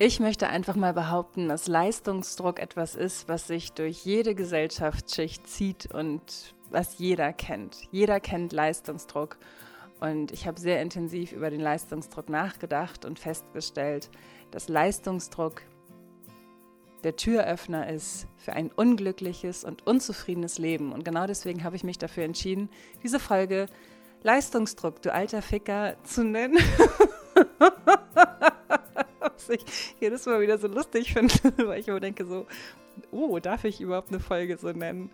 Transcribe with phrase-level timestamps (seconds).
[0.00, 5.92] Ich möchte einfach mal behaupten, dass Leistungsdruck etwas ist, was sich durch jede Gesellschaftsschicht zieht
[5.92, 7.78] und was jeder kennt.
[7.90, 9.38] Jeder kennt Leistungsdruck.
[9.98, 14.08] Und ich habe sehr intensiv über den Leistungsdruck nachgedacht und festgestellt,
[14.52, 15.62] dass Leistungsdruck
[17.02, 20.92] der Türöffner ist für ein unglückliches und unzufriedenes Leben.
[20.92, 22.70] Und genau deswegen habe ich mich dafür entschieden,
[23.02, 23.66] diese Folge
[24.22, 26.58] Leistungsdruck, du alter Ficker, zu nennen.
[29.38, 29.64] was ich
[30.00, 31.34] jedes Mal wieder so lustig finde,
[31.66, 32.46] weil ich immer denke so,
[33.10, 35.10] oh, darf ich überhaupt eine Folge so nennen?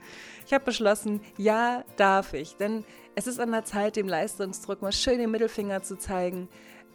[0.47, 2.85] Ich habe beschlossen, ja, darf ich, denn
[3.15, 6.49] es ist an der Zeit, dem Leistungsdruck mal schön den Mittelfinger zu zeigen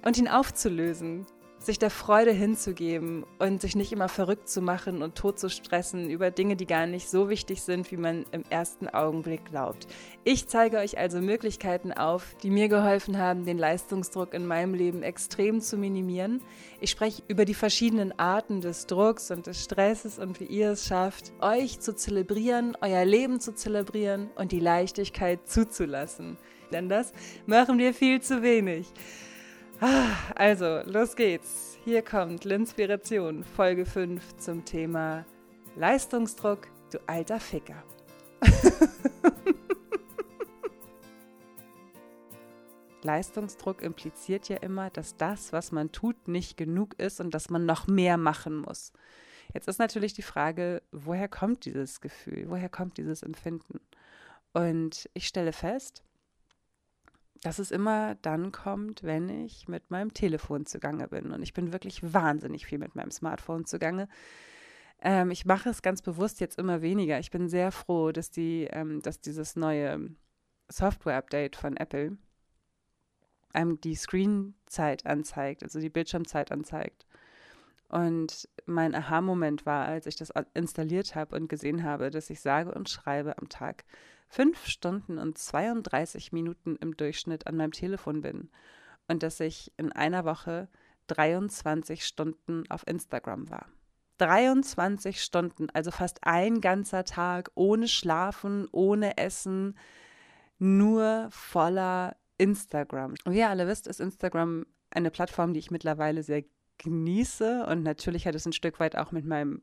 [0.03, 1.25] und ihn aufzulösen
[1.69, 6.09] sich der Freude hinzugeben und sich nicht immer verrückt zu machen und tot zu stressen
[6.09, 9.85] über Dinge, die gar nicht so wichtig sind, wie man im ersten Augenblick glaubt.
[10.23, 15.03] Ich zeige euch also Möglichkeiten auf, die mir geholfen haben, den Leistungsdruck in meinem Leben
[15.03, 16.41] extrem zu minimieren.
[16.81, 20.87] Ich spreche über die verschiedenen Arten des Drucks und des Stresses und wie ihr es
[20.87, 26.35] schafft, euch zu zelebrieren, euer Leben zu zelebrieren und die Leichtigkeit zuzulassen.
[26.71, 27.13] Denn das
[27.45, 28.91] machen wir viel zu wenig.
[30.35, 31.77] Also, los geht's.
[31.85, 35.25] Hier kommt L'Inspiration, Folge 5 zum Thema
[35.77, 37.81] Leistungsdruck, du alter Ficker.
[43.03, 47.65] Leistungsdruck impliziert ja immer, dass das, was man tut, nicht genug ist und dass man
[47.65, 48.91] noch mehr machen muss.
[49.53, 53.79] Jetzt ist natürlich die Frage, woher kommt dieses Gefühl, woher kommt dieses Empfinden?
[54.51, 56.03] Und ich stelle fest,
[57.41, 61.31] dass es immer dann kommt, wenn ich mit meinem Telefon zugange bin.
[61.31, 64.07] Und ich bin wirklich wahnsinnig viel mit meinem Smartphone zugange.
[65.01, 67.19] Ähm, ich mache es ganz bewusst jetzt immer weniger.
[67.19, 70.09] Ich bin sehr froh, dass, die, ähm, dass dieses neue
[70.69, 72.17] Software-Update von Apple
[73.53, 77.07] einem die Screenzeit anzeigt, also die Bildschirmzeit anzeigt.
[77.87, 82.71] Und mein Aha-Moment war, als ich das installiert habe und gesehen habe, dass ich sage
[82.71, 83.83] und schreibe am Tag
[84.29, 88.49] fünf Stunden und 32 Minuten im Durchschnitt an meinem Telefon bin
[89.07, 90.69] und dass ich in einer Woche
[91.07, 93.65] 23 Stunden auf Instagram war.
[94.19, 99.77] 23 Stunden, also fast ein ganzer Tag ohne Schlafen, ohne Essen,
[100.59, 103.15] nur voller Instagram.
[103.25, 106.43] Wie ihr alle wisst, ist Instagram eine Plattform, die ich mittlerweile sehr
[106.77, 109.61] genieße und natürlich hat es ein Stück weit auch mit meinem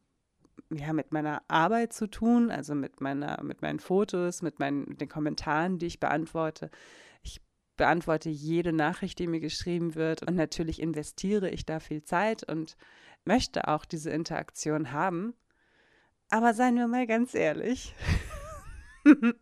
[0.70, 5.00] ja, mit meiner Arbeit zu tun, also mit meiner, mit meinen Fotos, mit meinen, mit
[5.00, 6.70] den Kommentaren, die ich beantworte.
[7.22, 7.40] Ich
[7.76, 12.76] beantworte jede Nachricht, die mir geschrieben wird und natürlich investiere ich da viel Zeit und
[13.24, 15.34] möchte auch diese Interaktion haben.
[16.30, 17.94] Aber seien wir mal ganz ehrlich,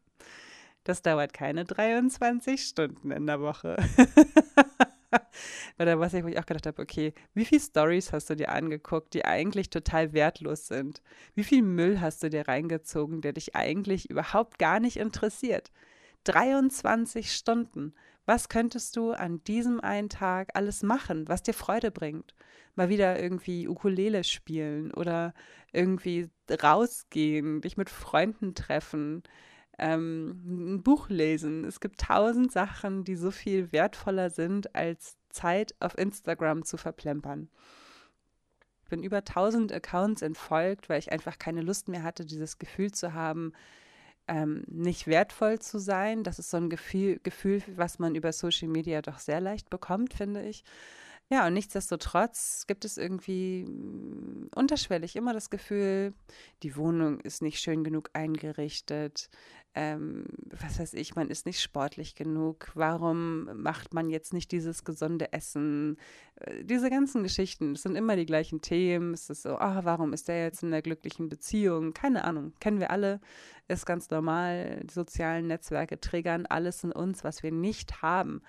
[0.85, 3.77] das dauert keine 23 Stunden in der Woche.
[5.79, 8.51] Oder was ich, wo ich auch gedacht habe, okay, wie viele Stories hast du dir
[8.51, 11.03] angeguckt, die eigentlich total wertlos sind?
[11.35, 15.71] Wie viel Müll hast du dir reingezogen, der dich eigentlich überhaupt gar nicht interessiert?
[16.25, 17.95] 23 Stunden.
[18.27, 22.35] Was könntest du an diesem einen Tag alles machen, was dir Freude bringt?
[22.75, 25.35] Mal wieder irgendwie Ukulele spielen oder
[25.73, 29.23] irgendwie rausgehen, dich mit Freunden treffen,
[29.79, 31.65] ähm, ein Buch lesen.
[31.65, 37.49] Es gibt tausend Sachen, die so viel wertvoller sind, als Zeit auf Instagram zu verplempern.
[38.85, 42.93] Ich bin über tausend Accounts entfolgt, weil ich einfach keine Lust mehr hatte, dieses Gefühl
[42.93, 43.53] zu haben,
[44.29, 46.23] ähm, nicht wertvoll zu sein.
[46.23, 50.15] Das ist so ein Gefühl, Gefühl, was man über Social Media doch sehr leicht bekommt,
[50.15, 50.65] finde ich.
[51.31, 56.13] Ja, und nichtsdestotrotz gibt es irgendwie mm, unterschwellig immer das Gefühl,
[56.63, 59.31] die Wohnung ist nicht schön genug eingerichtet.
[59.77, 62.71] Ähm, was weiß ich, man ist nicht sportlich genug.
[62.75, 65.97] Warum macht man jetzt nicht dieses gesunde Essen?
[66.37, 69.15] Äh, diese ganzen Geschichten, es sind immer die gleichen Themen.
[69.15, 71.93] Es ist so, ah, warum ist der jetzt in einer glücklichen Beziehung?
[71.93, 73.21] Keine Ahnung, kennen wir alle,
[73.67, 74.81] ist ganz normal.
[74.85, 78.43] Die sozialen Netzwerke triggern alles in uns, was wir nicht haben.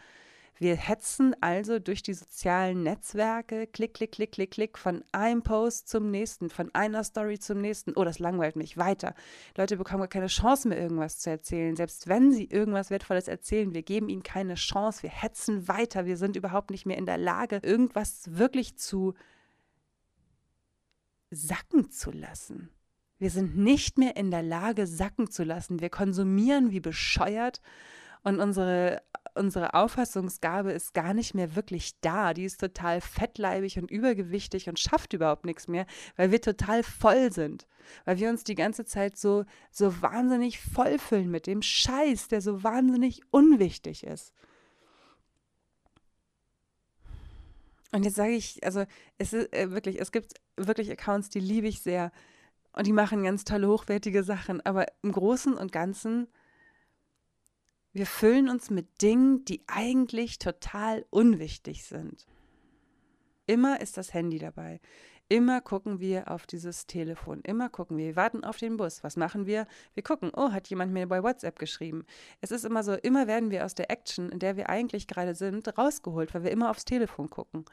[0.58, 5.90] Wir hetzen also durch die sozialen Netzwerke, klick, klick, klick, klick, klick, von einem Post
[5.90, 7.92] zum nächsten, von einer Story zum nächsten.
[7.96, 9.16] Oh, das langweilt mich weiter.
[9.58, 11.76] Leute bekommen gar keine Chance mehr, irgendwas zu erzählen.
[11.76, 15.04] Selbst wenn sie irgendwas Wertvolles erzählen, wir geben ihnen keine Chance.
[15.04, 16.06] Wir hetzen weiter.
[16.06, 19.14] Wir sind überhaupt nicht mehr in der Lage, irgendwas wirklich zu
[21.32, 22.70] sacken zu lassen.
[23.18, 25.82] Wir sind nicht mehr in der Lage, sacken zu lassen.
[25.82, 27.62] Wir konsumieren wie bescheuert
[28.24, 29.02] und unsere
[29.36, 32.34] unsere Auffassungsgabe ist gar nicht mehr wirklich da.
[32.34, 35.86] Die ist total fettleibig und übergewichtig und schafft überhaupt nichts mehr,
[36.16, 37.68] weil wir total voll sind.
[38.06, 42.64] Weil wir uns die ganze Zeit so, so wahnsinnig vollfüllen mit dem Scheiß, der so
[42.64, 44.34] wahnsinnig unwichtig ist.
[47.92, 48.84] Und jetzt sage ich, also
[49.18, 52.12] es ist äh, wirklich, es gibt wirklich Accounts, die liebe ich sehr
[52.74, 54.60] und die machen ganz tolle, hochwertige Sachen.
[54.66, 56.28] Aber im Großen und Ganzen,
[57.96, 62.28] wir füllen uns mit Dingen, die eigentlich total unwichtig sind.
[63.48, 64.82] Immer ist das Handy dabei.
[65.28, 67.42] Immer gucken wir auf dieses Telefon.
[67.42, 68.06] Immer gucken wir.
[68.06, 69.04] Wir warten auf den Bus.
[69.04, 69.66] Was machen wir?
[69.96, 70.30] Wir gucken.
[70.36, 72.06] Oh, hat jemand mir bei WhatsApp geschrieben?
[72.42, 75.34] Es ist immer so, immer werden wir aus der Action, in der wir eigentlich gerade
[75.34, 77.66] sind, rausgeholt, weil wir immer aufs Telefon gucken.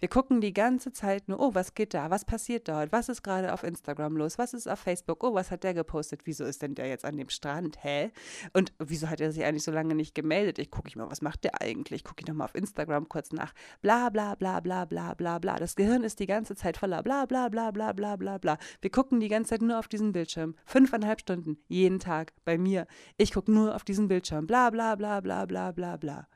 [0.00, 2.10] Wir gucken die ganze Zeit nur, oh, was geht da?
[2.10, 2.92] Was passiert dort?
[2.92, 4.36] Was ist gerade auf Instagram los?
[4.36, 5.24] Was ist auf Facebook?
[5.24, 6.26] Oh, was hat der gepostet?
[6.26, 7.82] Wieso ist denn der jetzt an dem Strand?
[7.82, 8.10] Hä?
[8.52, 10.58] Und wieso hat er sich eigentlich so lange nicht gemeldet?
[10.58, 12.04] Ich gucke ich mal, was macht der eigentlich?
[12.04, 13.54] Gucke ich nochmal auf Instagram kurz nach.
[13.80, 15.56] Bla, bla, bla, bla, bla, bla, bla.
[15.56, 18.90] Das Gehirn ist die ganze Zeit voller bla bla bla bla bla bla bla Wir
[18.90, 20.54] gucken die ganze Zeit nur auf diesen Bildschirm.
[20.64, 22.86] Fünfeinhalb Stunden, jeden Tag, bei mir.
[23.16, 24.46] Ich gucke nur auf diesen Bildschirm.
[24.46, 26.28] Bla bla bla bla bla bla bla.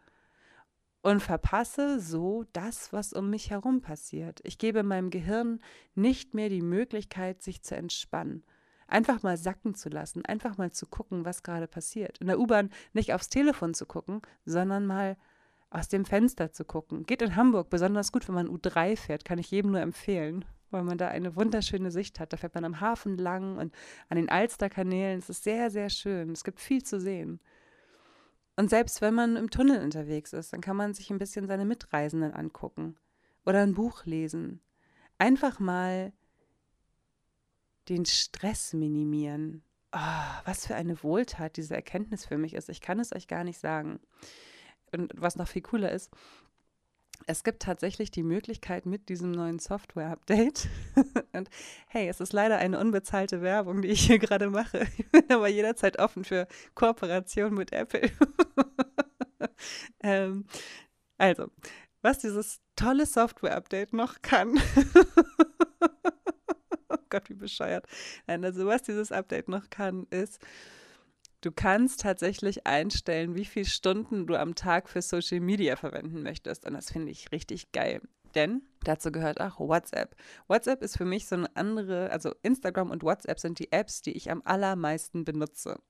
[1.02, 4.40] Und verpasse so das, was um mich herum passiert.
[4.44, 5.60] Ich gebe meinem Gehirn
[5.94, 8.44] nicht mehr die Möglichkeit, sich zu entspannen
[8.92, 12.18] einfach mal sacken zu lassen, einfach mal zu gucken, was gerade passiert.
[12.18, 15.16] In der U-Bahn nicht aufs Telefon zu gucken, sondern mal
[15.72, 17.04] aus dem Fenster zu gucken.
[17.04, 20.82] Geht in Hamburg besonders gut, wenn man U3 fährt, kann ich jedem nur empfehlen weil
[20.82, 22.32] man da eine wunderschöne Sicht hat.
[22.32, 23.74] Da fährt man am Hafen lang und
[24.08, 25.18] an den Alsterkanälen.
[25.18, 26.30] Es ist sehr, sehr schön.
[26.30, 27.40] Es gibt viel zu sehen.
[28.56, 31.64] Und selbst wenn man im Tunnel unterwegs ist, dann kann man sich ein bisschen seine
[31.64, 32.96] Mitreisenden angucken
[33.46, 34.60] oder ein Buch lesen.
[35.18, 36.12] Einfach mal
[37.88, 39.62] den Stress minimieren.
[39.92, 39.98] Oh,
[40.44, 42.68] was für eine Wohltat diese Erkenntnis für mich ist.
[42.68, 44.00] Ich kann es euch gar nicht sagen.
[44.92, 46.10] Und was noch viel cooler ist,
[47.26, 50.68] es gibt tatsächlich die Möglichkeit mit diesem neuen Software-Update.
[51.32, 51.48] und
[51.86, 54.86] hey, es ist leider eine unbezahlte Werbung, die ich hier gerade mache.
[54.98, 58.10] Ich bin aber jederzeit offen für Kooperation mit Apple.
[60.02, 60.46] ähm,
[61.18, 61.48] also,
[62.00, 64.60] was dieses tolle Software-Update noch kann.
[66.88, 67.86] oh Gott, wie bescheuert.
[68.26, 70.40] Also was dieses Update noch kann, ist,
[71.42, 76.64] Du kannst tatsächlich einstellen, wie viele Stunden du am Tag für Social Media verwenden möchtest.
[76.64, 78.00] Und das finde ich richtig geil.
[78.36, 80.14] Denn dazu gehört auch WhatsApp.
[80.46, 84.12] WhatsApp ist für mich so eine andere, also Instagram und WhatsApp sind die Apps, die
[84.12, 85.80] ich am allermeisten benutze.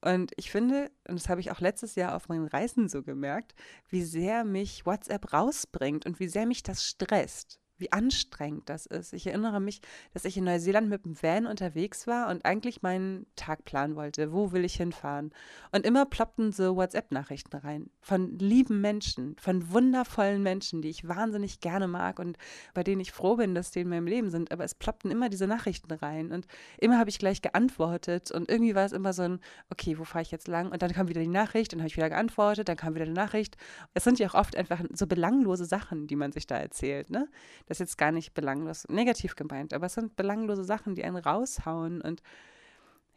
[0.00, 3.54] Und ich finde, und das habe ich auch letztes Jahr auf meinen Reisen so gemerkt,
[3.90, 9.12] wie sehr mich WhatsApp rausbringt und wie sehr mich das stresst wie anstrengend das ist.
[9.12, 9.80] Ich erinnere mich,
[10.12, 14.32] dass ich in Neuseeland mit dem Van unterwegs war und eigentlich meinen Tag planen wollte.
[14.32, 15.32] Wo will ich hinfahren?
[15.72, 21.60] Und immer ploppten so WhatsApp-Nachrichten rein von lieben Menschen, von wundervollen Menschen, die ich wahnsinnig
[21.60, 22.38] gerne mag und
[22.74, 24.52] bei denen ich froh bin, dass die in meinem Leben sind.
[24.52, 26.46] Aber es ploppten immer diese Nachrichten rein und
[26.78, 29.40] immer habe ich gleich geantwortet und irgendwie war es immer so ein,
[29.70, 30.70] okay, wo fahre ich jetzt lang?
[30.70, 33.12] Und dann kam wieder die Nachricht und habe ich wieder geantwortet, dann kam wieder die
[33.12, 33.56] Nachricht.
[33.94, 37.28] Es sind ja auch oft einfach so belanglose Sachen, die man sich da erzählt, ne?
[37.66, 41.16] Das ist jetzt gar nicht belanglos, negativ gemeint, aber es sind belanglose Sachen, die einen
[41.16, 42.22] raushauen und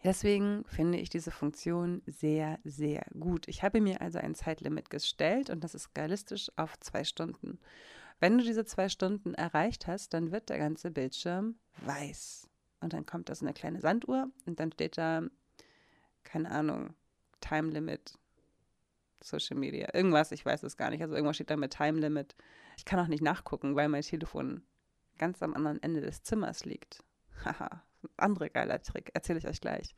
[0.04, 3.48] Deswegen finde ich diese Funktion sehr, sehr gut.
[3.50, 7.60] Ich habe mir also ein Zeitlimit gestellt und das ist realistisch auf zwei Stunden.
[8.22, 12.50] Wenn du diese zwei Stunden erreicht hast, dann wird der ganze Bildschirm weiß.
[12.80, 15.24] Und dann kommt da so eine kleine Sanduhr und dann steht da,
[16.24, 16.94] keine Ahnung,
[17.42, 18.14] Time Limit,
[19.22, 21.02] Social Media, irgendwas, ich weiß es gar nicht.
[21.02, 22.36] Also irgendwas steht da mit Time Limit.
[22.78, 24.64] Ich kann auch nicht nachgucken, weil mein Telefon
[25.18, 27.04] ganz am anderen Ende des Zimmers liegt.
[27.46, 27.84] Haha,
[28.18, 29.96] andere geiler Trick, erzähle ich euch gleich.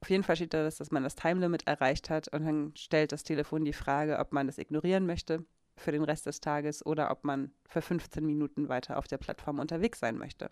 [0.00, 3.12] Auf jeden Fall steht da, dass man das Time Limit erreicht hat und dann stellt
[3.12, 5.44] das Telefon die Frage, ob man das ignorieren möchte
[5.76, 9.58] für den Rest des Tages oder ob man für 15 Minuten weiter auf der Plattform
[9.58, 10.50] unterwegs sein möchte.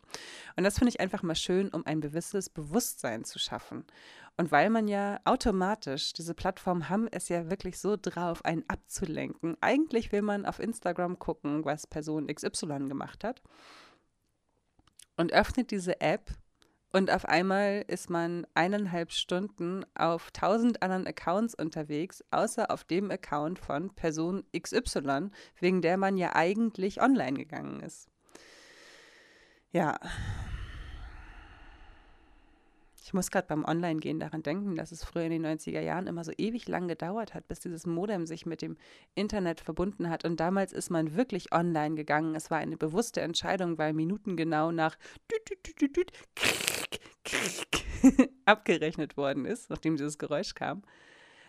[0.56, 3.84] Und das finde ich einfach mal schön, um ein gewisses Bewusstsein zu schaffen.
[4.36, 9.56] Und weil man ja automatisch, diese Plattformen haben es ja wirklich so drauf, einen abzulenken.
[9.60, 13.42] Eigentlich will man auf Instagram gucken, was Person XY gemacht hat
[15.16, 16.32] und öffnet diese App
[16.94, 23.10] und auf einmal ist man eineinhalb Stunden auf tausend anderen Accounts unterwegs, außer auf dem
[23.10, 28.08] Account von Person XY, wegen der man ja eigentlich online gegangen ist.
[29.72, 29.98] Ja.
[33.06, 36.25] Ich muss gerade beim Online-Gehen daran denken, dass es früher in den 90er Jahren immer
[36.25, 38.78] so ewig lang gedauert hat, bis dieses Modem sich mit dem
[39.14, 40.25] Internet verbunden hat.
[40.25, 42.34] Und damals ist man wirklich online gegangen.
[42.34, 44.96] Es war eine bewusste Entscheidung, weil minutengenau nach
[48.46, 50.80] abgerechnet worden ist, nachdem dieses Geräusch kam.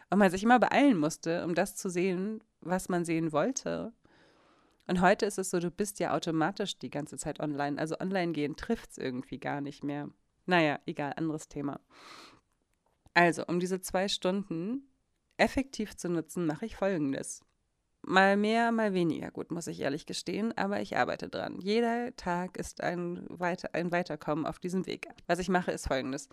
[0.09, 3.93] Und man sich immer beeilen musste, um das zu sehen, was man sehen wollte.
[4.87, 7.79] Und heute ist es so, du bist ja automatisch die ganze Zeit online.
[7.79, 10.09] Also online gehen trifft es irgendwie gar nicht mehr.
[10.45, 11.79] Naja, egal, anderes Thema.
[13.13, 14.89] Also, um diese zwei Stunden
[15.37, 17.43] effektiv zu nutzen, mache ich folgendes.
[18.07, 21.59] Mal mehr, mal weniger gut, muss ich ehrlich gestehen, aber ich arbeite dran.
[21.59, 25.07] Jeder Tag ist ein, Weiter, ein Weiterkommen auf diesem Weg.
[25.25, 26.29] Was ich mache, ist folgendes.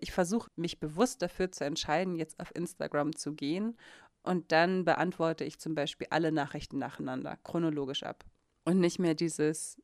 [0.00, 3.76] Ich versuche mich bewusst dafür zu entscheiden, jetzt auf Instagram zu gehen
[4.22, 8.24] und dann beantworte ich zum Beispiel alle Nachrichten nacheinander, chronologisch ab.
[8.64, 9.76] Und nicht mehr dieses,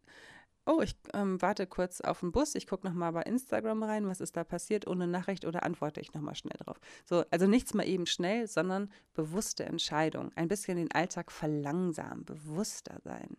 [0.70, 4.20] oh, ich ähm, warte kurz auf den Bus, ich gucke nochmal bei Instagram rein, was
[4.20, 6.78] ist da passiert, ohne Nachricht oder antworte ich nochmal schnell drauf.
[7.04, 10.30] So, also nichts mal eben schnell, sondern bewusste Entscheidung.
[10.36, 13.36] Ein bisschen den Alltag verlangsamen, bewusster sein.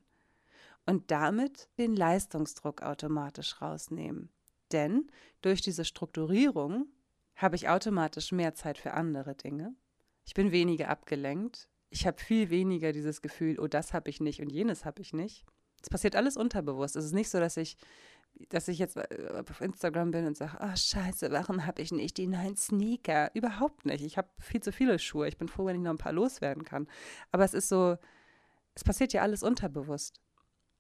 [0.85, 4.29] Und damit den Leistungsdruck automatisch rausnehmen.
[4.71, 5.09] Denn
[5.41, 6.88] durch diese Strukturierung
[7.35, 9.75] habe ich automatisch mehr Zeit für andere Dinge.
[10.25, 11.69] Ich bin weniger abgelenkt.
[11.89, 15.13] Ich habe viel weniger dieses Gefühl, oh, das habe ich nicht und jenes habe ich
[15.13, 15.45] nicht.
[15.81, 16.95] Es passiert alles unterbewusst.
[16.95, 17.77] Es ist nicht so, dass ich,
[18.50, 22.17] dass ich jetzt äh, auf Instagram bin und sage, oh scheiße, warum habe ich nicht
[22.17, 23.31] die neuen Sneaker?
[23.33, 24.03] Überhaupt nicht.
[24.03, 25.27] Ich habe viel zu viele Schuhe.
[25.27, 26.88] Ich bin froh, wenn ich noch ein paar loswerden kann.
[27.31, 27.97] Aber es ist so,
[28.75, 30.21] es passiert ja alles unterbewusst.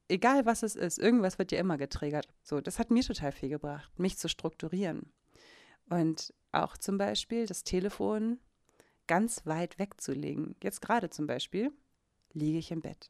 [0.07, 2.27] Egal was es ist, irgendwas wird ja immer getriggert.
[2.43, 5.11] So, das hat mir total viel gebracht, mich zu strukturieren.
[5.89, 8.39] Und auch zum Beispiel das Telefon
[9.07, 10.55] ganz weit wegzulegen.
[10.61, 11.71] Jetzt gerade zum Beispiel
[12.33, 13.09] liege ich im Bett.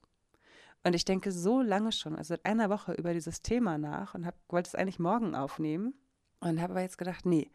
[0.83, 4.25] Und ich denke so lange schon, also seit einer Woche über dieses Thema nach und
[4.25, 5.93] hab, wollte es eigentlich morgen aufnehmen
[6.39, 7.51] und habe aber jetzt gedacht, nee,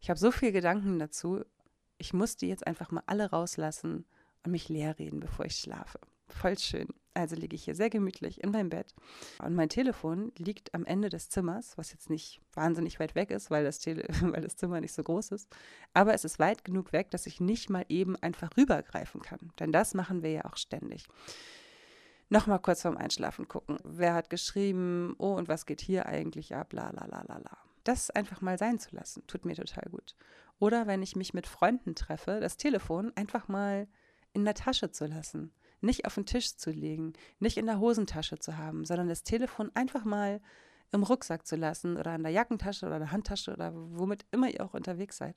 [0.00, 1.42] ich habe so viele Gedanken dazu,
[1.98, 4.04] ich muss die jetzt einfach mal alle rauslassen
[4.44, 5.98] und mich leer reden, bevor ich schlafe.
[6.28, 6.88] Voll schön.
[7.14, 8.94] Also liege ich hier sehr gemütlich in meinem Bett
[9.42, 13.50] und mein Telefon liegt am Ende des Zimmers, was jetzt nicht wahnsinnig weit weg ist,
[13.50, 15.48] weil das, Tele weil das Zimmer nicht so groß ist.
[15.94, 19.50] Aber es ist weit genug weg, dass ich nicht mal eben einfach rübergreifen kann.
[19.58, 21.06] Denn das machen wir ja auch ständig
[22.28, 23.78] nochmal kurz vorm Einschlafen gucken.
[23.84, 27.58] Wer hat geschrieben, oh, und was geht hier eigentlich ab, la la la la la.
[27.84, 30.16] Das einfach mal sein zu lassen, tut mir total gut.
[30.58, 33.86] Oder wenn ich mich mit Freunden treffe, das Telefon einfach mal
[34.32, 35.52] in der Tasche zu lassen.
[35.80, 39.70] Nicht auf den Tisch zu legen, nicht in der Hosentasche zu haben, sondern das Telefon
[39.74, 40.40] einfach mal
[40.92, 44.64] im Rucksack zu lassen oder in der Jackentasche oder der Handtasche oder womit immer ihr
[44.64, 45.36] auch unterwegs seid.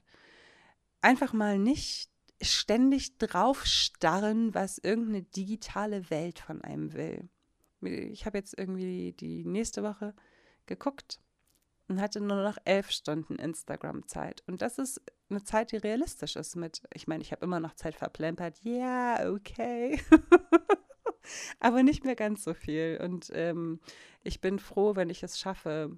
[1.01, 2.09] Einfach mal nicht
[2.41, 7.29] ständig drauf starren, was irgendeine digitale Welt von einem will.
[7.81, 10.13] Ich habe jetzt irgendwie die nächste Woche
[10.65, 11.19] geguckt
[11.87, 14.43] und hatte nur noch elf Stunden Instagram-Zeit.
[14.47, 17.73] Und das ist eine Zeit, die realistisch ist mit, ich meine, ich habe immer noch
[17.73, 18.59] Zeit verplempert.
[18.63, 20.01] Ja, yeah, okay.
[21.59, 22.99] Aber nicht mehr ganz so viel.
[23.03, 23.79] Und ähm,
[24.23, 25.97] ich bin froh, wenn ich es schaffe,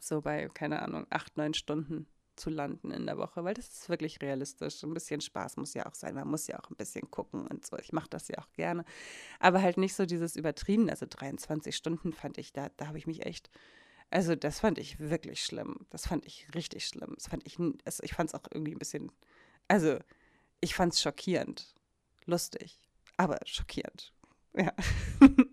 [0.00, 2.06] so bei, keine Ahnung, acht, neun Stunden
[2.38, 4.82] zu landen in der Woche, weil das ist wirklich realistisch.
[4.82, 6.14] Ein bisschen Spaß muss ja auch sein.
[6.14, 7.76] Man muss ja auch ein bisschen gucken und so.
[7.78, 8.84] Ich mache das ja auch gerne.
[9.40, 10.88] Aber halt nicht so dieses Übertrieben.
[10.88, 13.50] Also 23 Stunden fand ich, da, da habe ich mich echt.
[14.10, 15.86] Also, das fand ich wirklich schlimm.
[15.90, 17.12] Das fand ich richtig schlimm.
[17.16, 19.12] Das fand ich, also ich fand es auch irgendwie ein bisschen.
[19.68, 19.98] Also,
[20.60, 21.74] ich fand es schockierend.
[22.24, 22.78] Lustig,
[23.16, 24.12] aber schockierend.
[24.54, 24.72] Ja.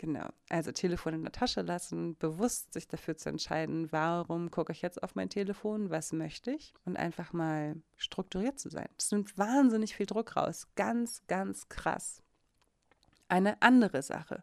[0.00, 0.30] Genau.
[0.48, 5.02] Also Telefon in der Tasche lassen, bewusst sich dafür zu entscheiden, warum gucke ich jetzt
[5.02, 8.88] auf mein Telefon, was möchte ich und einfach mal strukturiert zu sein.
[8.96, 10.68] Das nimmt wahnsinnig viel Druck raus.
[10.74, 12.22] Ganz, ganz krass.
[13.28, 14.42] Eine andere Sache,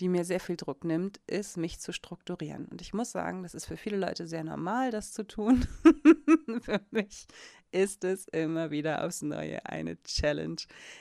[0.00, 2.66] die mir sehr viel Druck nimmt, ist, mich zu strukturieren.
[2.66, 5.66] Und ich muss sagen, das ist für viele Leute sehr normal, das zu tun.
[6.60, 7.26] für mich
[7.70, 10.56] ist es immer wieder aufs Neue eine Challenge.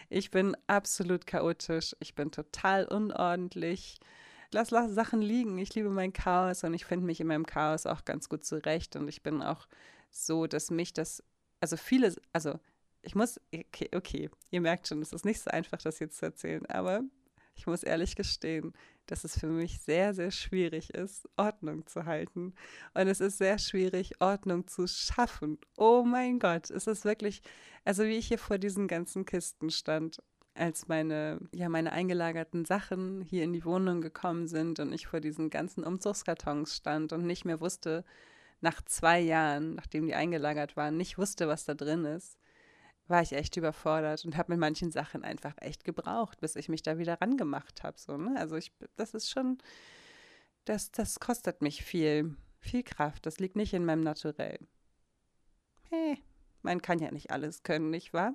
[0.10, 4.00] Ich bin absolut chaotisch, ich bin total unordentlich.
[4.52, 5.58] Lass, lass Sachen liegen.
[5.58, 8.96] Ich liebe mein Chaos und ich finde mich in meinem Chaos auch ganz gut zurecht.
[8.96, 9.68] Und ich bin auch
[10.10, 11.22] so, dass mich das,
[11.60, 12.60] also viele, also
[13.02, 16.26] ich muss, okay, okay, ihr merkt schon, es ist nicht so einfach, das jetzt zu
[16.26, 17.02] erzählen, aber
[17.56, 18.74] ich muss ehrlich gestehen,
[19.08, 22.54] dass es für mich sehr, sehr schwierig ist, Ordnung zu halten.
[22.94, 25.58] Und es ist sehr schwierig, Ordnung zu schaffen.
[25.78, 27.42] Oh mein Gott, es ist wirklich,
[27.84, 30.22] also wie ich hier vor diesen ganzen Kisten stand,
[30.54, 35.20] als meine, ja, meine eingelagerten Sachen hier in die Wohnung gekommen sind und ich vor
[35.20, 38.06] diesen ganzen Umzugskartons stand und nicht mehr wusste,
[38.62, 42.38] nach zwei Jahren, nachdem die eingelagert waren, nicht wusste, was da drin ist
[43.08, 46.82] war ich echt überfordert und habe mit manchen Sachen einfach echt gebraucht, bis ich mich
[46.82, 48.00] da wieder rangemacht habe.
[48.00, 48.36] So, ne?
[48.38, 49.60] Also ich, das ist schon,
[50.66, 53.26] das, das kostet mich viel, viel Kraft.
[53.26, 54.60] Das liegt nicht in meinem Naturell.
[55.90, 56.18] Hey,
[56.64, 58.34] man kann ja nicht alles können, nicht wahr?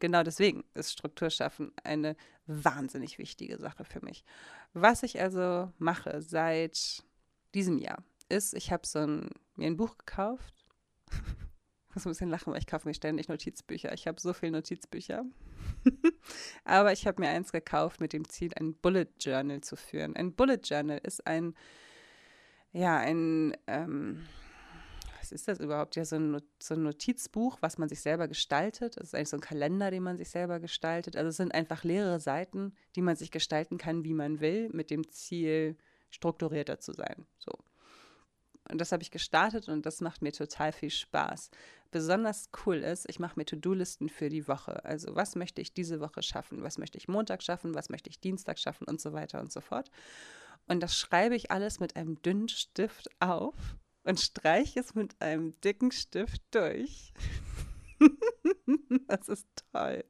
[0.00, 4.24] Genau deswegen ist Strukturschaffen eine wahnsinnig wichtige Sache für mich.
[4.72, 7.04] Was ich also mache seit
[7.54, 10.66] diesem Jahr, ist, ich habe so ein, mir ein Buch gekauft
[11.98, 13.92] muss ein bisschen lachen, weil ich kaufe mir ständig Notizbücher.
[13.92, 15.24] Ich habe so viele Notizbücher.
[16.64, 20.16] Aber ich habe mir eins gekauft mit dem Ziel, ein Bullet Journal zu führen.
[20.16, 21.54] Ein Bullet Journal ist ein,
[22.72, 24.26] ja, ein, ähm,
[25.18, 25.96] was ist das überhaupt?
[25.96, 28.96] Ja, so ein, so ein Notizbuch, was man sich selber gestaltet.
[28.96, 31.16] Das ist eigentlich so ein Kalender, den man sich selber gestaltet.
[31.16, 34.90] Also es sind einfach leere Seiten, die man sich gestalten kann, wie man will, mit
[34.90, 35.76] dem Ziel,
[36.10, 37.26] strukturierter zu sein.
[37.38, 37.52] So.
[38.70, 41.50] Und das habe ich gestartet und das macht mir total viel Spaß.
[41.90, 44.84] Besonders cool ist, ich mache mir To-Do-Listen für die Woche.
[44.84, 46.62] Also was möchte ich diese Woche schaffen?
[46.62, 47.74] Was möchte ich Montag schaffen?
[47.74, 48.86] Was möchte ich Dienstag schaffen?
[48.86, 49.90] Und so weiter und so fort.
[50.66, 53.54] Und das schreibe ich alles mit einem dünnen Stift auf
[54.04, 57.14] und streiche es mit einem dicken Stift durch.
[59.06, 60.04] das ist toll.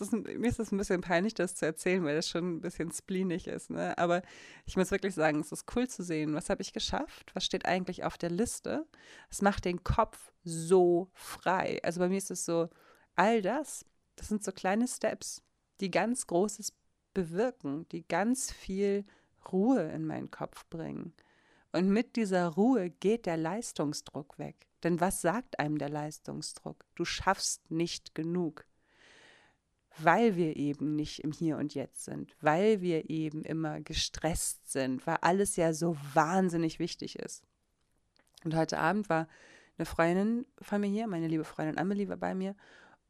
[0.00, 2.90] Ist, mir ist es ein bisschen peinlich, das zu erzählen, weil das schon ein bisschen
[2.90, 3.70] spleenig ist.
[3.70, 3.96] Ne?
[3.98, 4.22] Aber
[4.66, 7.66] ich muss wirklich sagen, es ist cool zu sehen, was habe ich geschafft, was steht
[7.66, 8.86] eigentlich auf der Liste.
[9.30, 11.80] Es macht den Kopf so frei.
[11.82, 12.68] Also bei mir ist es so,
[13.14, 13.84] all das,
[14.16, 15.42] das sind so kleine Steps,
[15.80, 16.72] die ganz Großes
[17.12, 19.04] bewirken, die ganz viel
[19.52, 21.14] Ruhe in meinen Kopf bringen.
[21.72, 24.68] Und mit dieser Ruhe geht der Leistungsdruck weg.
[24.84, 26.84] Denn was sagt einem der Leistungsdruck?
[26.94, 28.66] Du schaffst nicht genug.
[29.98, 35.06] Weil wir eben nicht im Hier und Jetzt sind, weil wir eben immer gestresst sind,
[35.06, 37.44] weil alles ja so wahnsinnig wichtig ist.
[38.44, 39.28] Und heute Abend war
[39.78, 42.54] eine Freundin von mir hier, meine liebe Freundin Amelie war bei mir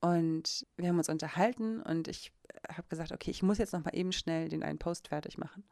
[0.00, 2.32] und wir haben uns unterhalten und ich
[2.68, 5.64] habe gesagt, okay, ich muss jetzt noch mal eben schnell den einen Post fertig machen.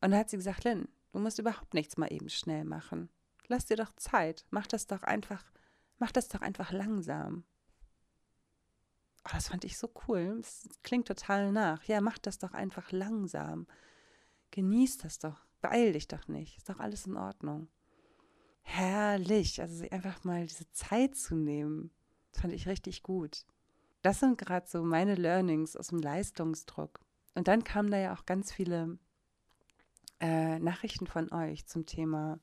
[0.00, 3.08] Und da hat sie gesagt, Lynn, du musst überhaupt nichts mal eben schnell machen.
[3.46, 4.44] Lass dir doch Zeit.
[4.50, 5.44] Mach das doch einfach,
[5.98, 7.44] mach das doch einfach langsam.
[9.24, 10.36] Oh, das fand ich so cool.
[10.38, 11.84] Das klingt total nach.
[11.84, 13.66] Ja, mach das doch einfach langsam.
[14.50, 15.44] Genieß das doch.
[15.60, 16.58] Beeil dich doch nicht.
[16.58, 17.68] Ist doch alles in Ordnung.
[18.62, 19.60] Herrlich.
[19.60, 21.90] Also sich einfach mal diese Zeit zu nehmen.
[22.32, 23.44] Das fand ich richtig gut.
[24.02, 27.00] Das sind gerade so meine Learnings aus dem Leistungsdruck.
[27.34, 28.98] Und dann kamen da ja auch ganz viele
[30.20, 32.40] äh, Nachrichten von euch zum Thema,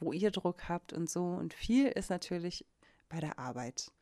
[0.00, 1.24] wo ihr Druck habt und so.
[1.24, 2.66] Und viel ist natürlich
[3.08, 3.92] bei der Arbeit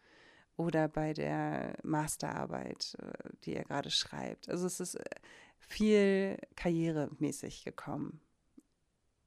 [0.56, 4.48] oder bei der Masterarbeit, äh, die ihr gerade schreibt.
[4.48, 5.04] Also es ist äh,
[5.58, 8.20] viel karrieremäßig gekommen.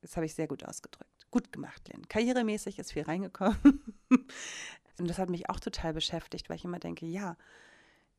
[0.01, 1.27] Das habe ich sehr gut ausgedrückt.
[1.31, 2.07] Gut gemacht, Lynn.
[2.07, 3.95] Karrieremäßig ist viel reingekommen.
[4.99, 7.37] Und das hat mich auch total beschäftigt, weil ich immer denke, ja,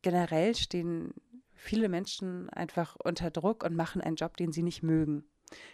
[0.01, 1.13] generell stehen
[1.53, 5.23] viele Menschen einfach unter Druck und machen einen Job, den sie nicht mögen.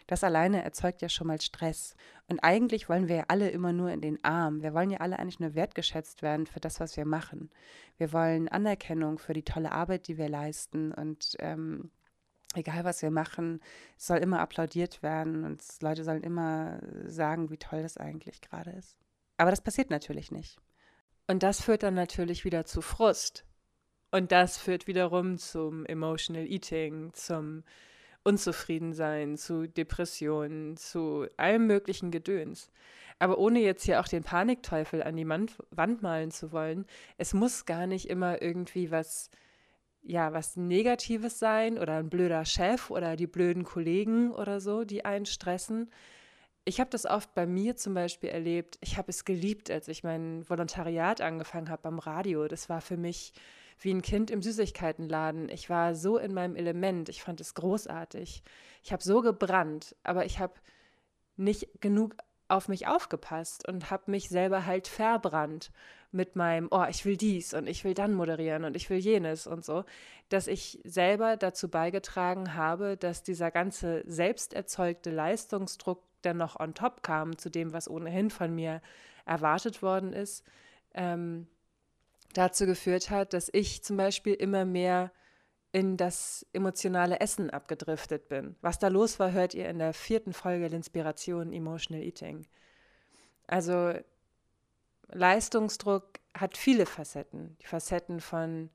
[0.08, 1.96] Das alleine erzeugt ja schon mal Stress.
[2.28, 4.62] Und eigentlich wollen wir ja alle immer nur in den Arm.
[4.62, 7.50] Wir wollen ja alle eigentlich nur wertgeschätzt werden für das, was wir machen.
[7.98, 10.92] Wir wollen Anerkennung für die tolle Arbeit, die wir leisten.
[10.92, 11.92] Und ähm,
[12.56, 13.62] egal, was wir machen,
[13.98, 18.72] es soll immer applaudiert werden und Leute sollen immer sagen, wie toll das eigentlich gerade
[18.72, 18.98] ist.
[19.38, 20.60] Aber das passiert natürlich nicht.
[21.28, 23.46] Und das führt dann natürlich wieder zu Frust.
[24.12, 27.64] Und das führt wiederum zum Emotional Eating, zum
[28.24, 32.72] Unzufriedensein, zu Depressionen, zu allem möglichen Gedöns.
[33.20, 36.86] Aber ohne jetzt hier auch den Panikteufel an die Wand, Wand malen zu wollen,
[37.18, 39.30] es muss gar nicht immer irgendwie was,
[40.02, 45.06] ja, was Negatives sein oder ein blöder Chef oder die blöden Kollegen oder so, die
[45.06, 45.90] einen stressen,
[46.66, 48.78] ich habe das oft bei mir zum Beispiel erlebt.
[48.82, 52.48] Ich habe es geliebt, als ich mein Volontariat angefangen habe beim Radio.
[52.48, 53.34] Das war für mich
[53.84, 55.50] wie ein Kind im Süßigkeitenladen.
[55.50, 57.10] Ich war so in meinem Element.
[57.10, 58.44] Ich fand es großartig.
[58.84, 60.54] Ich habe so gebrannt, aber ich habe
[61.36, 62.16] nicht genug
[62.48, 65.72] auf mich aufgepasst und habe mich selber halt verbrannt
[66.12, 69.48] mit meinem, oh, ich will dies und ich will dann moderieren und ich will jenes
[69.48, 69.84] und so,
[70.30, 76.76] dass ich selber dazu beigetragen habe, dass dieser ganze selbst erzeugte Leistungsdruck dann noch on
[76.76, 78.82] top kam zu dem, was ohnehin von mir
[79.26, 80.46] erwartet worden ist,
[80.94, 81.48] ähm,
[82.34, 85.12] dazu geführt hat, dass ich zum Beispiel immer mehr
[85.72, 88.56] in das emotionale Essen abgedriftet bin.
[88.62, 92.46] Was da los war, hört ihr in der vierten Folge der Inspiration Emotional Eating.
[93.48, 93.94] Also
[95.12, 97.58] Leistungsdruck hat viele Facetten.
[97.62, 98.70] Die Facetten von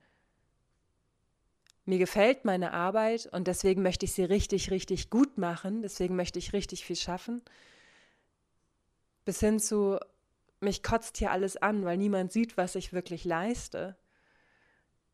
[1.84, 6.38] mir gefällt meine Arbeit und deswegen möchte ich sie richtig, richtig gut machen, deswegen möchte
[6.38, 7.42] ich richtig viel schaffen,
[9.24, 9.98] bis hin zu,
[10.60, 13.96] mich kotzt hier alles an, weil niemand sieht, was ich wirklich leiste.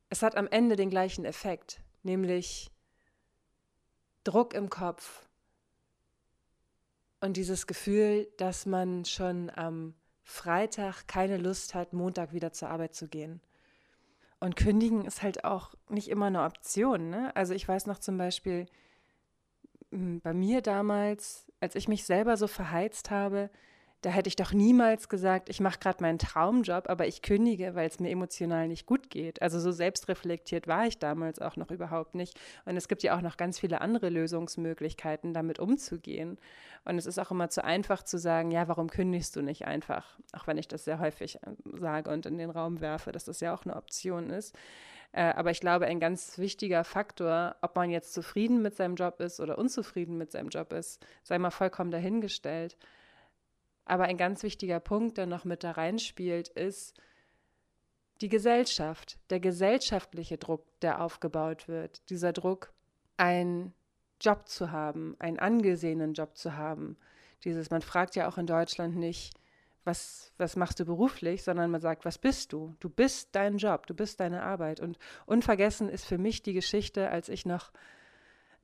[0.09, 2.71] Es hat am Ende den gleichen Effekt, nämlich
[4.23, 5.27] Druck im Kopf
[7.21, 12.95] und dieses Gefühl, dass man schon am Freitag keine Lust hat, Montag wieder zur Arbeit
[12.95, 13.41] zu gehen.
[14.41, 17.09] Und kündigen ist halt auch nicht immer eine Option.
[17.09, 17.35] Ne?
[17.35, 18.67] Also ich weiß noch zum Beispiel
[19.91, 23.49] bei mir damals, als ich mich selber so verheizt habe,
[24.05, 27.89] da hätte ich doch niemals gesagt, ich mache gerade meinen Traumjob, aber ich kündige, weil
[27.89, 29.41] es mir emotional nicht gut geht.
[29.41, 32.39] Also so selbstreflektiert war ich damals auch noch überhaupt nicht.
[32.67, 36.39] Und es gibt ja auch noch ganz viele andere Lösungsmöglichkeiten, damit umzugehen.
[36.85, 40.19] Und es ist auch immer zu einfach zu sagen, ja, warum kündigst du nicht einfach?
[40.35, 43.41] Auch wenn ich das sehr häufig äh, sage und in den Raum werfe, dass das
[43.41, 44.55] ja auch eine Option ist.
[45.13, 49.21] Äh, aber ich glaube, ein ganz wichtiger Faktor, ob man jetzt zufrieden mit seinem Job
[49.21, 52.77] ist oder unzufrieden mit seinem Job ist, sei mal vollkommen dahingestellt.
[53.85, 56.95] Aber ein ganz wichtiger Punkt, der noch mit da reinspielt, ist
[58.21, 62.09] die Gesellschaft, der gesellschaftliche Druck, der aufgebaut wird.
[62.11, 62.73] Dieser Druck,
[63.17, 63.75] einen
[64.21, 66.97] Job zu haben, einen angesehenen Job zu haben.
[67.45, 69.35] Dieses, man fragt ja auch in Deutschland nicht,
[69.85, 72.75] was, was machst du beruflich, sondern man sagt, was bist du?
[72.81, 74.81] Du bist dein Job, du bist deine Arbeit.
[74.81, 77.71] Und unvergessen ist für mich die Geschichte, als ich noch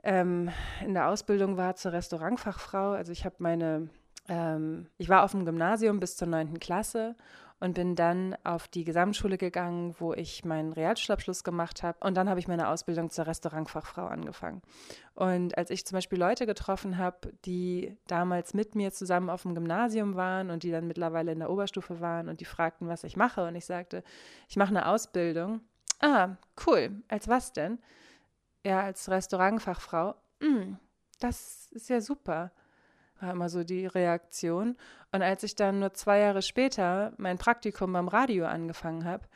[0.03, 0.51] ähm,
[0.83, 2.93] in der Ausbildung war zur Restaurantfachfrau.
[2.93, 3.91] Also ich habe meine
[4.31, 6.61] ähm, ich war auf dem Gymnasium bis zur 9.
[6.61, 7.17] Klasse
[7.59, 11.99] und bin dann auf die Gesamtschule gegangen, wo ich meinen Realschulabschluss gemacht habe.
[12.01, 14.63] Und dann habe ich meine Ausbildung zur Restaurantfachfrau angefangen.
[15.15, 19.55] Und als ich zum Beispiel Leute getroffen habe, die damals mit mir zusammen auf dem
[19.55, 23.17] Gymnasium waren und die dann mittlerweile in der Oberstufe waren und die fragten, was ich
[23.17, 24.05] mache, und ich sagte,
[24.49, 25.61] ich mache eine Ausbildung.
[25.99, 27.03] Ah, cool.
[27.09, 27.81] Als was denn?
[28.65, 30.15] Ja, als Restaurantfachfrau.
[30.41, 30.75] Mm,
[31.19, 32.53] das ist ja super
[33.21, 34.77] war immer so die Reaktion.
[35.13, 39.27] Und als ich dann nur zwei Jahre später mein Praktikum beim Radio angefangen habe,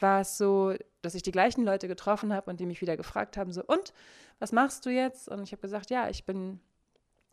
[0.00, 3.36] war es so, dass ich die gleichen Leute getroffen habe und die mich wieder gefragt
[3.36, 3.92] haben, so, und,
[4.38, 5.28] was machst du jetzt?
[5.28, 6.60] Und ich habe gesagt, ja, ich bin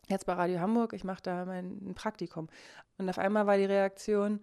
[0.08, 2.48] jetzt bei Radio Hamburg, ich mache da mein Praktikum.
[2.98, 4.40] Und auf einmal war die Reaktion,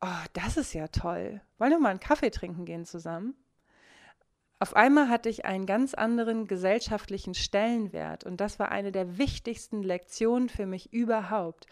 [0.00, 1.40] oh, das ist ja toll.
[1.58, 3.34] Wollen wir mal einen Kaffee trinken gehen zusammen?
[4.62, 9.82] Auf einmal hatte ich einen ganz anderen gesellschaftlichen Stellenwert und das war eine der wichtigsten
[9.82, 11.64] Lektionen für mich überhaupt.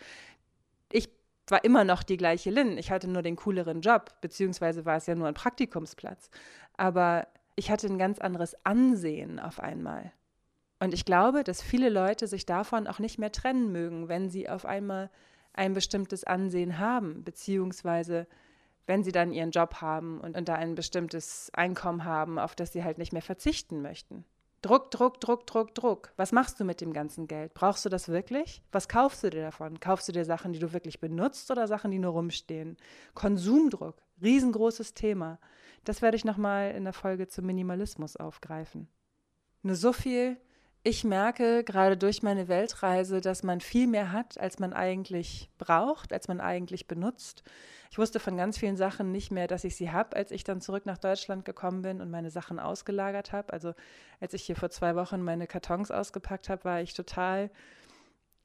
[0.90, 1.10] Ich
[1.46, 5.06] war immer noch die gleiche Lynn, ich hatte nur den cooleren Job, beziehungsweise war es
[5.06, 6.30] ja nur ein Praktikumsplatz,
[6.78, 10.10] aber ich hatte ein ganz anderes Ansehen auf einmal.
[10.80, 14.48] Und ich glaube, dass viele Leute sich davon auch nicht mehr trennen mögen, wenn sie
[14.48, 15.10] auf einmal
[15.52, 18.26] ein bestimmtes Ansehen haben, beziehungsweise
[18.88, 22.72] wenn sie dann ihren Job haben und, und da ein bestimmtes Einkommen haben, auf das
[22.72, 24.24] sie halt nicht mehr verzichten möchten.
[24.62, 26.12] Druck, Druck, Druck, Druck, Druck.
[26.16, 27.54] Was machst du mit dem ganzen Geld?
[27.54, 28.62] Brauchst du das wirklich?
[28.72, 29.78] Was kaufst du dir davon?
[29.78, 32.76] Kaufst du dir Sachen, die du wirklich benutzt oder Sachen, die nur rumstehen?
[33.14, 35.38] Konsumdruck, riesengroßes Thema.
[35.84, 38.88] Das werde ich nochmal in der Folge zum Minimalismus aufgreifen.
[39.62, 40.38] Nur so viel.
[40.88, 46.14] Ich merke gerade durch meine Weltreise, dass man viel mehr hat, als man eigentlich braucht,
[46.14, 47.42] als man eigentlich benutzt.
[47.90, 50.62] Ich wusste von ganz vielen Sachen nicht mehr, dass ich sie habe, als ich dann
[50.62, 53.52] zurück nach Deutschland gekommen bin und meine Sachen ausgelagert habe.
[53.52, 53.74] Also
[54.18, 57.50] als ich hier vor zwei Wochen meine Kartons ausgepackt habe, war ich total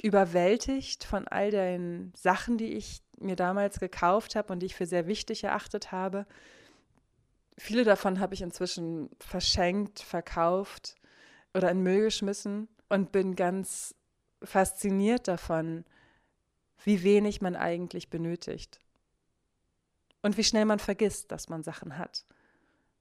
[0.02, 4.86] überwältigt von all den Sachen, die ich mir damals gekauft habe und die ich für
[4.86, 6.26] sehr wichtig erachtet habe.
[7.58, 10.98] Viele davon habe ich inzwischen verschenkt, verkauft
[11.54, 13.96] oder in Müll geschmissen und bin ganz
[14.44, 15.86] fasziniert davon,
[16.84, 18.80] wie wenig man eigentlich benötigt.
[20.22, 22.26] Und wie schnell man vergisst, dass man Sachen hat.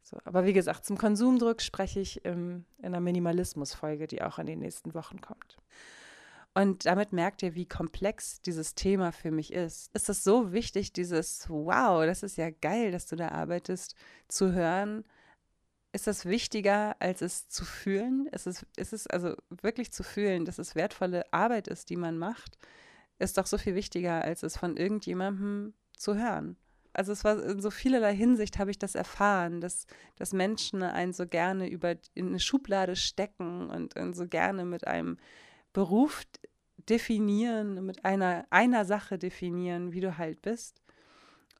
[0.02, 4.46] So, aber wie gesagt, zum Konsumdruck spreche ich im, in einer Minimalismus-Folge, die auch in
[4.46, 5.56] den nächsten Wochen kommt.
[6.54, 9.94] Und damit merkt ihr, wie komplex dieses Thema für mich ist.
[9.94, 13.94] Ist es so wichtig, dieses Wow, das ist ja geil, dass du da arbeitest,
[14.28, 15.04] zu hören?
[15.92, 18.26] Ist das wichtiger, als es zu fühlen?
[18.28, 22.18] Ist es, ist es also wirklich zu fühlen, dass es wertvolle Arbeit ist, die man
[22.18, 22.56] macht?
[23.18, 26.56] Ist doch so viel wichtiger, als es von irgendjemandem zu hören
[26.94, 31.12] also es war in so vielerlei Hinsicht habe ich das erfahren, dass, dass Menschen einen
[31.12, 35.18] so gerne über in eine Schublade stecken und, so gerne mit einem
[35.72, 36.24] Beruf
[36.88, 40.81] definieren, mit einer, einer Sache definieren, wie du halt bist.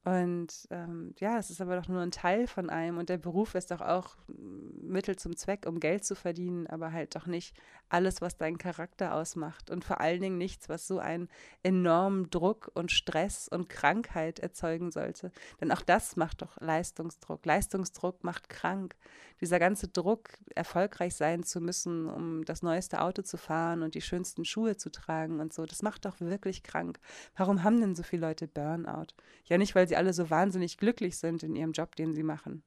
[0.05, 3.55] Und ähm, ja, es ist aber doch nur ein Teil von einem und der Beruf
[3.55, 7.55] ist doch auch Mittel zum Zweck, um Geld zu verdienen, aber halt doch nicht
[7.87, 11.29] alles, was deinen Charakter ausmacht und vor allen Dingen nichts, was so einen
[11.61, 15.31] enormen Druck und Stress und Krankheit erzeugen sollte.
[15.61, 17.45] Denn auch das macht doch Leistungsdruck.
[17.45, 18.95] Leistungsdruck macht krank.
[19.39, 24.01] Dieser ganze Druck, erfolgreich sein zu müssen, um das neueste Auto zu fahren und die
[24.01, 26.99] schönsten Schuhe zu tragen und so, das macht doch wirklich krank.
[27.37, 29.13] Warum haben denn so viele Leute Burnout?
[29.45, 32.23] Ja, nicht, weil sie sie alle so wahnsinnig glücklich sind in ihrem Job, den sie
[32.23, 32.63] machen.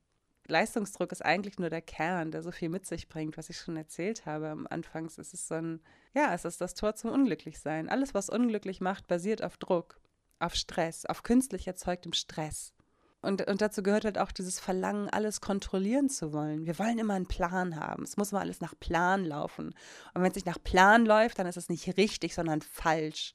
[0.47, 3.77] Leistungsdruck ist eigentlich nur der Kern, der so viel mit sich bringt, was ich schon
[3.77, 5.07] erzählt habe am Anfang.
[5.07, 5.81] Es ist so ein,
[6.15, 7.89] ja, es ist das Tor zum Unglücklichsein.
[7.89, 9.99] Alles, was unglücklich macht, basiert auf Druck,
[10.39, 12.75] auf Stress, auf künstlich erzeugtem Stress.
[13.23, 16.65] Und, und dazu gehört halt auch dieses Verlangen, alles kontrollieren zu wollen.
[16.65, 18.05] Wir wollen immer einen Plan haben.
[18.05, 19.75] Es muss immer alles nach Plan laufen.
[20.15, 23.35] Und wenn es nicht nach Plan läuft, dann ist es nicht richtig, sondern falsch.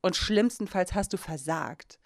[0.00, 1.99] Und schlimmstenfalls hast du versagt.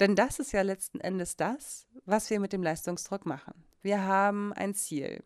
[0.00, 3.64] Denn das ist ja letzten Endes das, was wir mit dem Leistungsdruck machen.
[3.82, 5.24] Wir haben ein Ziel.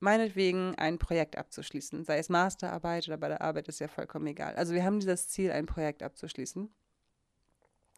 [0.00, 4.56] Meinetwegen ein Projekt abzuschließen, sei es Masterarbeit oder bei der Arbeit, ist ja vollkommen egal.
[4.56, 6.70] Also wir haben dieses Ziel, ein Projekt abzuschließen.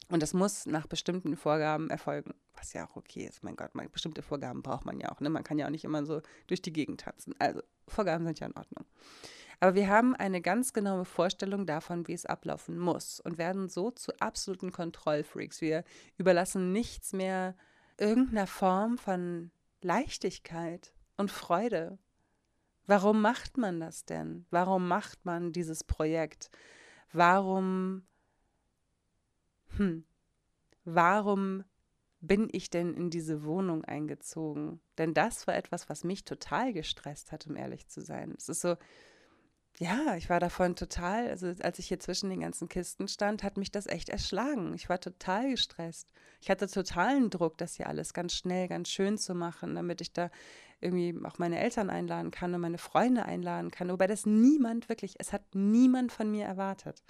[0.09, 3.45] Und das muss nach bestimmten Vorgaben erfolgen, was ja auch okay ist.
[3.45, 5.21] Mein Gott, bestimmte Vorgaben braucht man ja auch.
[5.21, 5.31] Ne?
[5.31, 7.35] Man kann ja auch nicht immer so durch die Gegend tanzen.
[7.39, 8.85] Also Vorgaben sind ja in Ordnung.
[9.63, 13.93] Aber wir haben eine ganz genaue Vorstellung davon, wie es ablaufen muss und werden so
[13.93, 15.61] zu absoluten Kontrollfreaks.
[15.61, 15.85] Wir
[16.19, 17.55] überlassen nichts mehr
[17.97, 22.01] irgendeiner Form von Leichtigkeit und Freude.
[22.89, 24.47] Warum macht man das denn?
[24.51, 26.51] Warum macht man dieses Projekt?
[27.13, 28.03] Warum
[29.77, 30.05] hm,
[30.85, 31.63] warum
[32.21, 34.81] bin ich denn in diese Wohnung eingezogen?
[34.99, 38.35] Denn das war etwas, was mich total gestresst hat, um ehrlich zu sein.
[38.37, 38.75] Es ist so,
[39.79, 43.57] ja, ich war davon total, also als ich hier zwischen den ganzen Kisten stand, hat
[43.57, 44.75] mich das echt erschlagen.
[44.75, 46.13] Ich war total gestresst.
[46.41, 50.13] Ich hatte totalen Druck, das hier alles ganz schnell, ganz schön zu machen, damit ich
[50.13, 50.31] da
[50.81, 53.89] irgendwie auch meine Eltern einladen kann und meine Freunde einladen kann.
[53.89, 57.03] Wobei das niemand wirklich, es hat niemand von mir erwartet.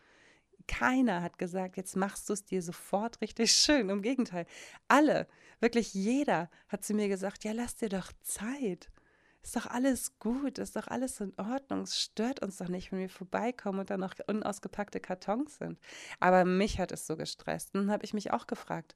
[0.68, 3.88] Keiner hat gesagt, jetzt machst du es dir sofort richtig schön.
[3.88, 4.46] Im Gegenteil,
[4.86, 5.26] alle,
[5.58, 8.90] wirklich jeder hat zu mir gesagt, ja, lass dir doch Zeit.
[9.42, 11.82] Ist doch alles gut, ist doch alles in Ordnung.
[11.82, 15.80] Es stört uns doch nicht, wenn wir vorbeikommen und dann noch unausgepackte Kartons sind.
[16.20, 17.74] Aber mich hat es so gestresst.
[17.74, 18.94] Und dann habe ich mich auch gefragt,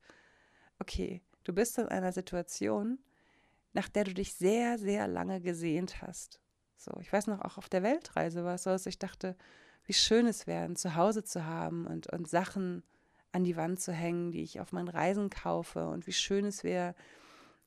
[0.78, 3.00] okay, du bist in einer Situation,
[3.72, 6.40] nach der du dich sehr, sehr lange gesehnt hast.
[6.76, 9.36] So, ich weiß noch, auch auf der Weltreise war es so, dass ich dachte,
[9.84, 12.84] wie schön es wäre, ein Zuhause zu haben und, und Sachen
[13.32, 16.64] an die Wand zu hängen, die ich auf meinen Reisen kaufe und wie schön es
[16.64, 16.94] wäre,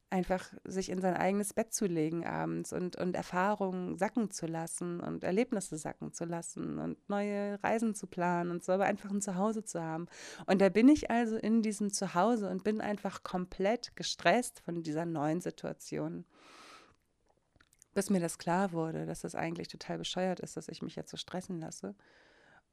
[0.09, 4.99] einfach sich in sein eigenes Bett zu legen abends und, und Erfahrungen sacken zu lassen
[4.99, 9.21] und Erlebnisse sacken zu lassen und neue Reisen zu planen und so, aber einfach ein
[9.21, 10.07] Zuhause zu haben.
[10.47, 15.05] Und da bin ich also in diesem Zuhause und bin einfach komplett gestresst von dieser
[15.05, 16.25] neuen Situation
[17.93, 21.11] bis mir das klar wurde, dass das eigentlich total bescheuert ist, dass ich mich jetzt
[21.11, 21.95] so stressen lasse.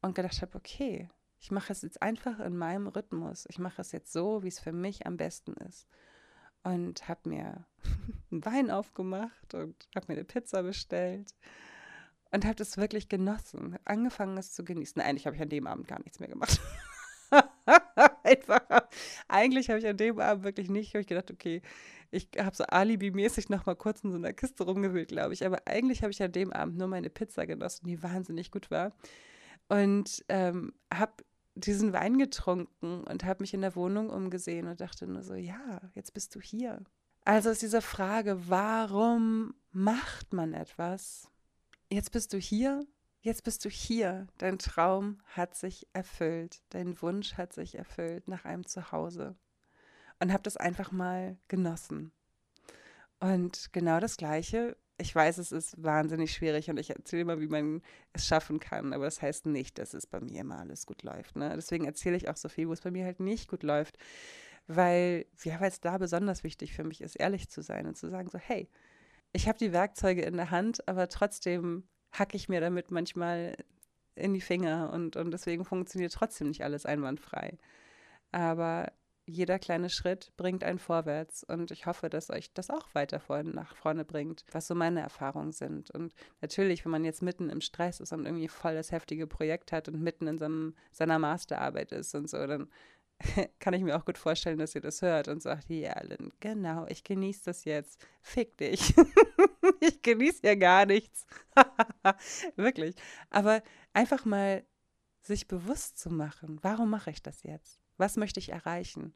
[0.03, 1.09] Und gedacht habe, okay,
[1.41, 3.47] ich mache es jetzt einfach in meinem Rhythmus.
[3.49, 5.89] Ich mache es jetzt so, wie es für mich am besten ist.
[6.67, 7.65] Und habe mir
[8.33, 11.33] einen Wein aufgemacht und habe mir eine Pizza bestellt
[12.33, 13.79] und habe das wirklich genossen.
[13.85, 15.01] Angefangen, es zu genießen.
[15.01, 16.61] Eigentlich habe ich an dem Abend gar nichts mehr gemacht.
[18.25, 18.63] einfach,
[19.29, 21.63] eigentlich habe ich an dem Abend wirklich nicht, habe ich gedacht, okay,
[22.11, 25.47] ich habe so alibimäßig noch mal kurz in so einer Kiste rumgewühlt, glaube ich.
[25.47, 28.93] Aber eigentlich habe ich an dem Abend nur meine Pizza genossen, die wahnsinnig gut war.
[29.69, 31.23] Und ähm, habe
[31.57, 35.81] diesen Wein getrunken und habe mich in der Wohnung umgesehen und dachte nur so, ja,
[35.95, 36.85] jetzt bist du hier.
[37.25, 41.29] Also ist diese Frage, warum macht man etwas?
[41.91, 42.87] Jetzt bist du hier,
[43.21, 44.27] jetzt bist du hier.
[44.39, 49.35] Dein Traum hat sich erfüllt, dein Wunsch hat sich erfüllt nach einem Zuhause
[50.21, 52.13] und habe das einfach mal genossen.
[53.19, 54.77] Und genau das Gleiche.
[54.99, 57.83] Ich weiß, es ist wahnsinnig schwierig und ich erzähle immer, wie man
[58.15, 61.37] es schaffen kann, aber das heißt nicht, dass es bei mir immer alles gut läuft.
[61.37, 61.53] Ne?
[61.55, 63.99] Deswegen erzähle ich auch so viel, wo es bei mir halt nicht gut läuft,
[64.67, 68.31] weil ja, es da besonders wichtig für mich ist, ehrlich zu sein und zu sagen
[68.31, 68.69] so, hey,
[69.33, 73.57] ich habe die Werkzeuge in der Hand, aber trotzdem hacke ich mir damit manchmal
[74.15, 77.59] in die Finger und, und deswegen funktioniert trotzdem nicht alles einwandfrei.
[78.33, 78.93] Aber
[79.27, 83.51] jeder kleine Schritt bringt einen vorwärts und ich hoffe, dass euch das auch weiter vorne,
[83.51, 85.91] nach vorne bringt, was so meine Erfahrungen sind.
[85.91, 89.73] Und natürlich, wenn man jetzt mitten im Stress ist und irgendwie voll das heftige Projekt
[89.73, 92.69] hat und mitten in seinem, seiner Masterarbeit ist und so, dann
[93.59, 96.87] kann ich mir auch gut vorstellen, dass ihr das hört und sagt, ja, Lynn, genau,
[96.89, 98.07] ich genieße das jetzt.
[98.23, 98.95] Fick dich.
[99.81, 101.27] ich genieße ja gar nichts.
[102.57, 102.95] Wirklich.
[103.31, 103.63] Aber
[103.93, 104.65] einfach mal
[105.21, 107.81] sich bewusst zu machen, warum mache ich das jetzt?
[107.97, 109.15] Was möchte ich erreichen?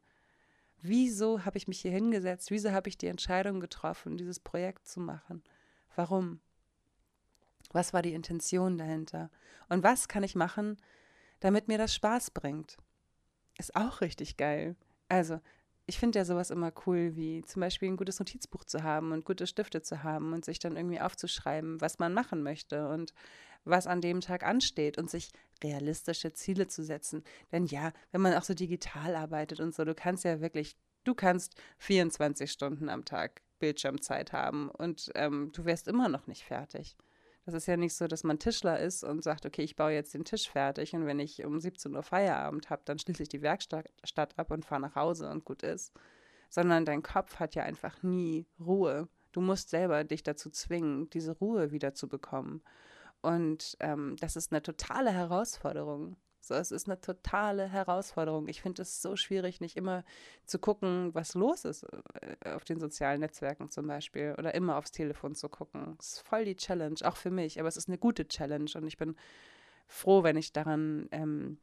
[0.81, 2.49] Wieso habe ich mich hier hingesetzt?
[2.49, 5.43] Wieso habe ich die Entscheidung getroffen, dieses Projekt zu machen?
[5.95, 6.39] Warum?
[7.71, 9.29] Was war die Intention dahinter?
[9.69, 10.77] Und was kann ich machen,
[11.39, 12.77] damit mir das Spaß bringt?
[13.57, 14.75] Ist auch richtig geil.
[15.07, 15.39] Also,
[15.85, 19.25] ich finde ja sowas immer cool, wie zum Beispiel ein gutes Notizbuch zu haben und
[19.25, 23.13] gute Stifte zu haben und sich dann irgendwie aufzuschreiben, was man machen möchte und
[23.63, 25.31] was an dem Tag ansteht und sich
[25.63, 27.23] realistische Ziele zu setzen.
[27.51, 31.13] Denn ja, wenn man auch so digital arbeitet und so, du kannst ja wirklich, du
[31.13, 36.97] kannst 24 Stunden am Tag Bildschirmzeit haben und ähm, du wärst immer noch nicht fertig.
[37.45, 40.13] Das ist ja nicht so, dass man Tischler ist und sagt, okay, ich baue jetzt
[40.13, 43.41] den Tisch fertig und wenn ich um 17 Uhr Feierabend habe, dann schließe ich die
[43.41, 43.89] Werkstatt
[44.37, 45.91] ab und fahre nach Hause und gut ist.
[46.49, 49.07] Sondern dein Kopf hat ja einfach nie Ruhe.
[49.31, 52.61] Du musst selber dich dazu zwingen, diese Ruhe wieder zu bekommen.
[53.21, 56.15] Und ähm, das ist eine totale Herausforderung.
[56.43, 58.47] So, es ist eine totale Herausforderung.
[58.47, 60.03] Ich finde es so schwierig, nicht immer
[60.45, 64.91] zu gucken, was los ist äh, auf den sozialen Netzwerken zum Beispiel oder immer aufs
[64.91, 65.95] Telefon zu gucken.
[65.99, 68.87] Es ist voll die Challenge, auch für mich, aber es ist eine gute Challenge und
[68.87, 69.15] ich bin
[69.87, 71.59] froh, wenn ich daran, ähm,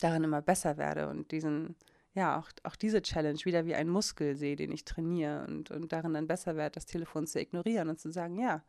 [0.00, 1.74] daran immer besser werde und diesen,
[2.12, 5.90] ja, auch, auch diese Challenge wieder wie ein Muskel sehe, den ich trainiere und, und
[5.90, 8.62] darin dann besser werde, das Telefon zu ignorieren und zu sagen, ja,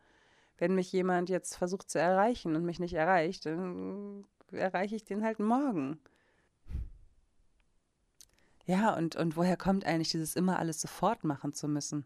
[0.57, 5.23] wenn mich jemand jetzt versucht zu erreichen und mich nicht erreicht, dann erreiche ich den
[5.23, 5.99] halt morgen.
[8.65, 12.05] Ja, und, und woher kommt eigentlich dieses immer alles sofort machen zu müssen?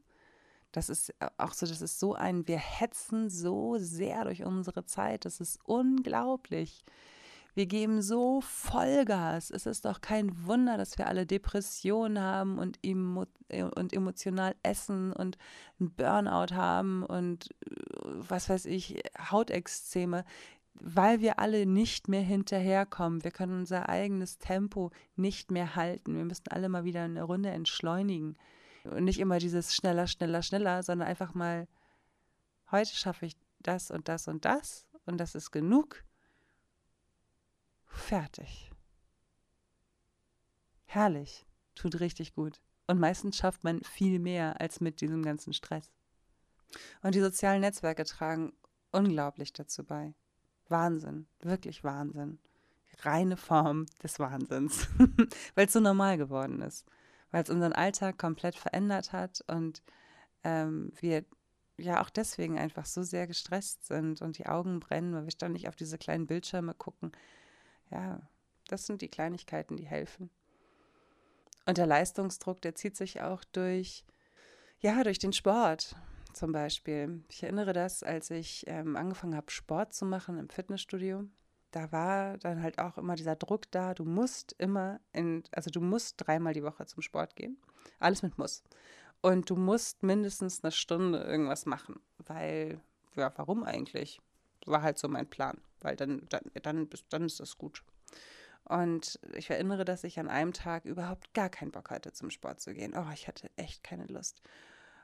[0.71, 5.25] Das ist auch so, das ist so ein, wir hetzen so sehr durch unsere Zeit,
[5.25, 6.83] das ist unglaublich.
[7.57, 9.49] Wir geben so Vollgas.
[9.49, 15.11] Es ist doch kein Wunder, dass wir alle Depressionen haben und, emo und emotional essen
[15.11, 15.39] und
[15.79, 17.49] ein Burnout haben und
[18.05, 20.23] was weiß ich, Hautexzeme
[20.79, 23.23] weil wir alle nicht mehr hinterherkommen.
[23.23, 26.15] Wir können unser eigenes Tempo nicht mehr halten.
[26.15, 28.37] Wir müssen alle mal wieder eine Runde entschleunigen.
[28.83, 31.67] Und nicht immer dieses schneller, schneller, schneller, sondern einfach mal,
[32.69, 36.03] heute schaffe ich das und das und das und das ist genug.
[37.97, 38.71] Fertig.
[40.85, 41.45] Herrlich.
[41.75, 42.61] Tut richtig gut.
[42.87, 45.91] Und meistens schafft man viel mehr als mit diesem ganzen Stress.
[47.01, 48.53] Und die sozialen Netzwerke tragen
[48.91, 50.13] unglaublich dazu bei.
[50.69, 52.39] Wahnsinn, wirklich Wahnsinn.
[52.99, 54.87] Reine Form des Wahnsinns,
[55.55, 56.85] weil es so normal geworden ist,
[57.31, 59.83] weil es unseren Alltag komplett verändert hat und
[60.43, 61.25] ähm, wir
[61.77, 65.67] ja auch deswegen einfach so sehr gestresst sind und die Augen brennen, weil wir ständig
[65.67, 67.11] auf diese kleinen Bildschirme gucken.
[67.91, 68.21] Ja,
[68.67, 70.29] das sind die Kleinigkeiten, die helfen.
[71.65, 74.05] Und der Leistungsdruck, der zieht sich auch durch,
[74.79, 75.95] ja, durch den Sport
[76.33, 77.23] zum Beispiel.
[77.29, 81.25] Ich erinnere das, als ich ähm, angefangen habe, Sport zu machen im Fitnessstudio.
[81.71, 85.81] Da war dann halt auch immer dieser Druck da, du musst immer in, also du
[85.81, 87.57] musst dreimal die Woche zum Sport gehen.
[87.99, 88.63] Alles mit Muss.
[89.21, 92.79] Und du musst mindestens eine Stunde irgendwas machen, weil,
[93.15, 94.21] ja, warum eigentlich?
[94.67, 97.83] War halt so mein Plan, weil dann, dann, dann, dann ist das gut.
[98.65, 102.59] Und ich erinnere, dass ich an einem Tag überhaupt gar keinen Bock hatte, zum Sport
[102.59, 102.93] zu gehen.
[102.97, 104.41] Oh, ich hatte echt keine Lust.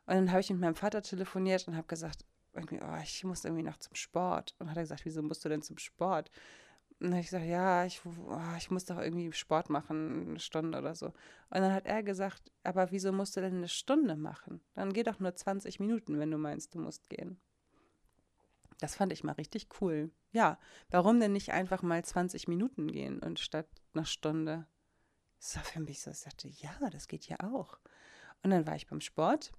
[0.05, 3.45] Und dann habe ich mit meinem Vater telefoniert und habe gesagt, irgendwie, oh, ich muss
[3.45, 4.53] irgendwie noch zum Sport.
[4.59, 6.29] Und hat er gesagt, wieso musst du denn zum Sport?
[6.99, 10.39] Und dann habe ich gesagt, ja, ich, oh, ich muss doch irgendwie Sport machen, eine
[10.39, 11.07] Stunde oder so.
[11.07, 11.13] Und
[11.49, 14.61] dann hat er gesagt, aber wieso musst du denn eine Stunde machen?
[14.73, 17.39] Dann geh doch nur 20 Minuten, wenn du meinst, du musst gehen.
[18.83, 20.11] Das fand ich mal richtig cool.
[20.33, 24.67] Ja, warum denn nicht einfach mal 20 Minuten gehen und statt einer Stunde?
[25.39, 27.79] Das war für mich so, ich sagte, ja, das geht ja auch.
[28.43, 29.53] Und dann war ich beim Sport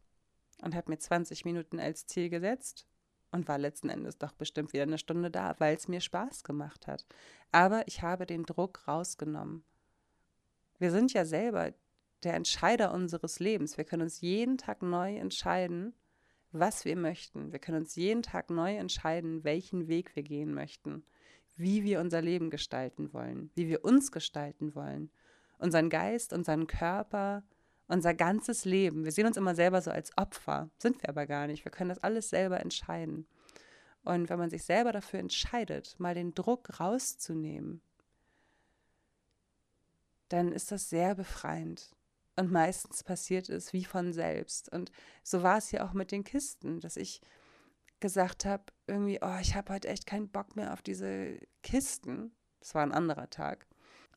[0.61, 2.87] und habe mir 20 Minuten als Ziel gesetzt
[3.33, 6.87] und war letzten Endes doch bestimmt wieder eine Stunde da, weil es mir Spaß gemacht
[6.87, 7.07] hat.
[7.51, 9.65] Aber ich habe den Druck rausgenommen.
[10.79, 11.73] Wir sind ja selber
[12.25, 13.79] der Entscheider unseres Lebens.
[13.79, 15.95] Wir können uns jeden Tag neu entscheiden,
[16.55, 17.53] was wir möchten.
[17.53, 21.05] Wir können uns jeden Tag neu entscheiden, welchen Weg wir gehen möchten,
[21.57, 25.11] wie wir unser Leben gestalten wollen, wie wir uns gestalten wollen,
[25.59, 27.43] unseren Geist, unseren Körper,
[27.89, 29.05] unser ganzes Leben.
[29.05, 31.65] Wir sehen uns immer selber so als Opfer, sind wir aber gar nicht.
[31.65, 33.27] Wir können das alles selber entscheiden.
[34.05, 37.81] Und wenn man sich selber dafür entscheidet, mal den Druck rauszunehmen,
[40.29, 41.91] dann ist das sehr befreiend.
[42.37, 44.73] Und meistens passiert es wie von selbst.
[44.73, 44.91] Und
[45.23, 47.21] so war es ja auch mit den Kisten, dass ich
[48.01, 52.33] gesagt habe, irgendwie, oh, ich habe heute echt keinen Bock mehr auf diese Kisten.
[52.61, 53.67] Das war ein anderer Tag.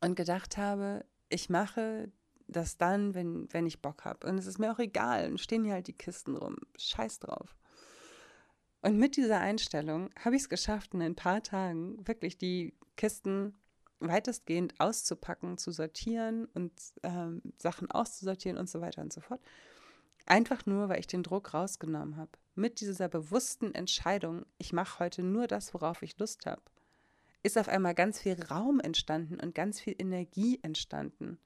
[0.01, 2.12] Und gedacht habe, ich mache
[2.47, 4.27] das dann, wenn, wenn ich Bock habe.
[4.27, 5.23] Und es ist mir auch egal.
[5.23, 6.56] Dann stehen hier halt die Kisten rum.
[6.77, 7.56] Scheiß drauf.
[8.82, 13.56] Und mit dieser Einstellung habe ich es geschafft, in ein paar Tagen wirklich die Kisten
[13.99, 19.41] weitestgehend auszupacken, zu sortieren und ähm, Sachen auszusortieren und so weiter und so fort.
[20.25, 22.31] Einfach nur, weil ich den Druck rausgenommen habe.
[22.55, 26.62] Mit dieser bewussten Entscheidung, ich mache heute nur das, worauf ich Lust habe,
[27.43, 31.39] ist auf einmal ganz viel Raum entstanden und ganz viel Energie entstanden.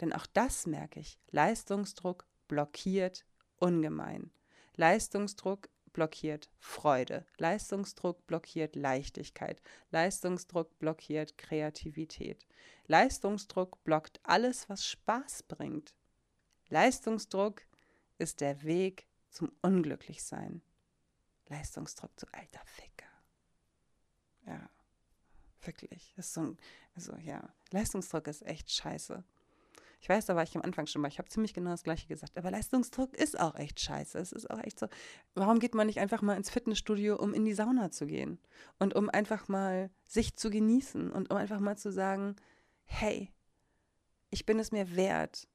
[0.00, 1.18] Denn auch das merke ich.
[1.30, 3.24] Leistungsdruck blockiert
[3.58, 4.30] ungemein.
[4.76, 7.24] Leistungsdruck blockiert Freude.
[7.38, 9.62] Leistungsdruck blockiert Leichtigkeit.
[9.90, 12.46] Leistungsdruck blockiert Kreativität.
[12.86, 15.94] Leistungsdruck blockt alles, was Spaß bringt.
[16.68, 17.62] Leistungsdruck
[18.18, 20.60] ist der Weg zum Unglücklichsein.
[21.48, 23.06] Leistungsdruck zu alter Ficker.
[24.44, 24.68] Ja,
[25.62, 26.12] wirklich.
[26.14, 26.58] Das ist so ein,
[26.94, 29.24] also ja, Leistungsdruck ist echt scheiße.
[30.00, 31.08] Ich weiß, da war ich am Anfang schon mal.
[31.08, 32.36] Ich habe ziemlich genau das Gleiche gesagt.
[32.36, 34.18] Aber Leistungsdruck ist auch echt scheiße.
[34.18, 34.88] Es ist auch echt so.
[35.34, 38.38] Warum geht man nicht einfach mal ins Fitnessstudio, um in die Sauna zu gehen?
[38.78, 42.36] Und um einfach mal sich zu genießen und um einfach mal zu sagen,
[42.84, 43.32] hey,
[44.30, 45.48] ich bin es mir wert,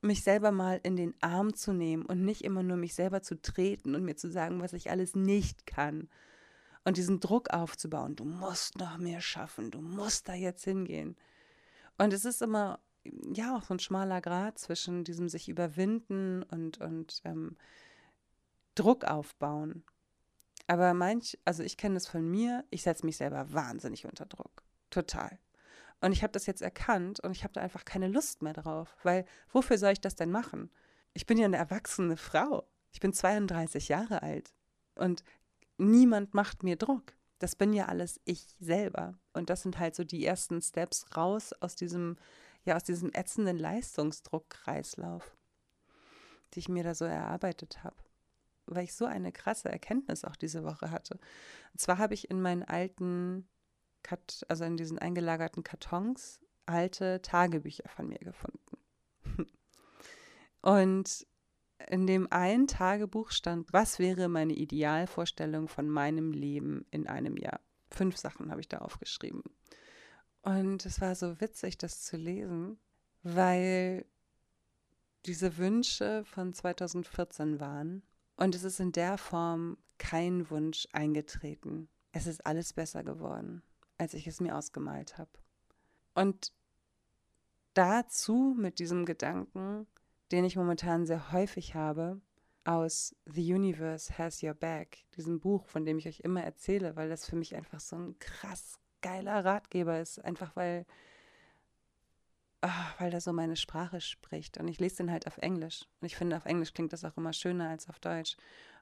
[0.00, 3.40] mich selber mal in den Arm zu nehmen und nicht immer nur mich selber zu
[3.40, 6.08] treten und mir zu sagen, was ich alles nicht kann.
[6.84, 11.16] Und diesen Druck aufzubauen, du musst noch mehr schaffen, du musst da jetzt hingehen.
[11.96, 12.78] Und es ist immer,
[13.34, 17.56] ja, auch so ein schmaler Grad zwischen diesem sich überwinden und, und ähm,
[18.74, 19.84] Druck aufbauen.
[20.66, 24.62] Aber manch, also ich kenne es von mir, ich setze mich selber wahnsinnig unter Druck.
[24.90, 25.38] Total.
[26.00, 28.96] Und ich habe das jetzt erkannt und ich habe da einfach keine Lust mehr drauf,
[29.02, 30.70] weil wofür soll ich das denn machen?
[31.12, 32.66] Ich bin ja eine erwachsene Frau.
[32.92, 34.52] Ich bin 32 Jahre alt
[34.94, 35.24] und
[35.78, 37.14] niemand macht mir Druck.
[37.38, 39.18] Das bin ja alles ich selber.
[39.32, 42.16] Und das sind halt so die ersten Steps raus aus diesem,
[42.64, 45.36] ja, aus diesem ätzenden Leistungsdruckkreislauf,
[46.54, 47.96] die ich mir da so erarbeitet habe.
[48.66, 51.18] Weil ich so eine krasse Erkenntnis auch diese Woche hatte.
[51.72, 53.46] Und zwar habe ich in meinen alten
[54.02, 58.78] Kat also in diesen eingelagerten Kartons, alte Tagebücher von mir gefunden.
[60.62, 61.26] Und
[61.88, 67.60] in dem einen Tagebuch stand, was wäre meine Idealvorstellung von meinem Leben in einem Jahr.
[67.90, 69.42] Fünf Sachen habe ich da aufgeschrieben.
[70.44, 72.78] Und es war so witzig, das zu lesen,
[73.22, 74.04] weil
[75.26, 78.02] diese Wünsche von 2014 waren.
[78.36, 81.88] Und es ist in der Form kein Wunsch eingetreten.
[82.12, 83.62] Es ist alles besser geworden
[83.98, 85.30] als ich es mir ausgemalt habe.
[86.14, 86.52] Und
[87.74, 89.86] dazu mit diesem Gedanken,
[90.32, 92.20] den ich momentan sehr häufig habe,
[92.64, 97.10] aus The Universe Has Your Back, diesem Buch, von dem ich euch immer erzähle, weil
[97.10, 100.86] das für mich einfach so ein krass geiler Ratgeber ist, einfach weil,
[102.62, 104.56] ach, weil da so meine Sprache spricht.
[104.58, 105.86] Und ich lese den halt auf Englisch.
[106.00, 108.36] Und ich finde, auf Englisch klingt das auch immer schöner als auf Deutsch.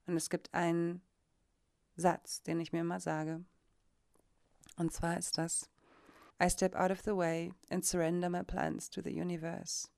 [0.07, 1.03] Und es gibt einen
[1.97, 3.45] Satz, den ich mir immer sage.
[4.77, 5.69] Und zwar ist das
[6.43, 9.89] I step out of the way and surrender my plans to the universe.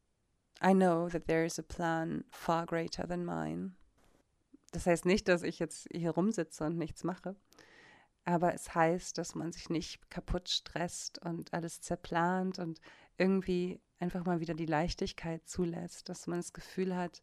[0.63, 3.73] I know that there is a plan far greater than mine.
[4.73, 7.37] Das heißt nicht, dass ich jetzt hier rumsitze und nichts mache,
[8.25, 12.81] aber es heißt, dass man sich nicht kaputt stresst und alles zerplant und
[13.19, 17.23] irgendwie einfach mal wieder die Leichtigkeit zulässt, dass man das Gefühl hat,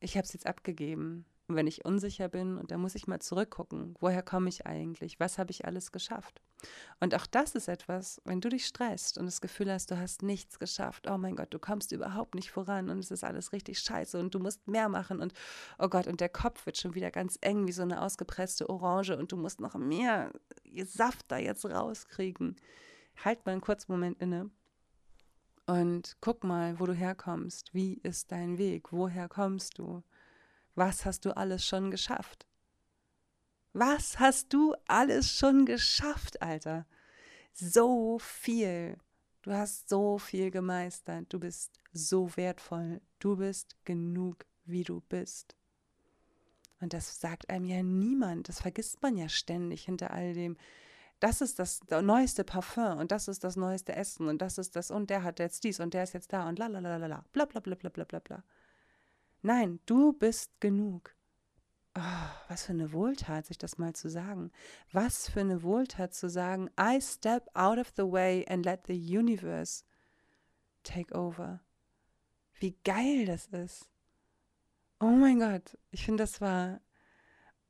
[0.00, 3.20] ich habe es jetzt abgegeben, und wenn ich unsicher bin, und da muss ich mal
[3.20, 5.18] zurückgucken, woher komme ich eigentlich?
[5.18, 6.42] Was habe ich alles geschafft?
[7.00, 10.22] Und auch das ist etwas, wenn du dich stresst und das Gefühl hast, du hast
[10.22, 13.78] nichts geschafft, oh mein Gott, du kommst überhaupt nicht voran und es ist alles richtig
[13.80, 15.32] scheiße und du musst mehr machen und
[15.78, 19.16] oh Gott, und der Kopf wird schon wieder ganz eng wie so eine ausgepresste Orange
[19.16, 20.32] und du musst noch mehr
[20.84, 22.56] Saft da jetzt rauskriegen.
[23.24, 24.50] Halt mal einen kurzen Moment inne
[25.66, 27.72] und guck mal, wo du herkommst.
[27.72, 28.92] Wie ist dein Weg?
[28.92, 30.02] Woher kommst du?
[30.78, 32.46] Was hast du alles schon geschafft?
[33.72, 36.86] Was hast du alles schon geschafft, Alter?
[37.52, 38.96] So viel.
[39.42, 41.32] Du hast so viel gemeistert.
[41.32, 43.00] Du bist so wertvoll.
[43.18, 45.56] Du bist genug, wie du bist.
[46.80, 48.48] Und das sagt einem ja niemand.
[48.48, 50.56] Das vergisst man ja ständig hinter all dem.
[51.18, 54.92] Das ist das neueste Parfum und das ist das neueste Essen und das ist das
[54.92, 57.06] und der hat jetzt dies und der ist jetzt da und la la la la
[57.08, 58.44] la bla bla bla bla bla bla bla.
[59.42, 61.14] Nein, du bist genug.
[61.96, 64.52] Oh, was für eine Wohltat, sich das mal zu sagen.
[64.92, 68.94] Was für eine Wohltat zu sagen, I step out of the way and let the
[68.94, 69.84] universe
[70.82, 71.60] take over.
[72.60, 73.88] Wie geil das ist.
[75.00, 76.80] Oh mein Gott, ich finde, das war,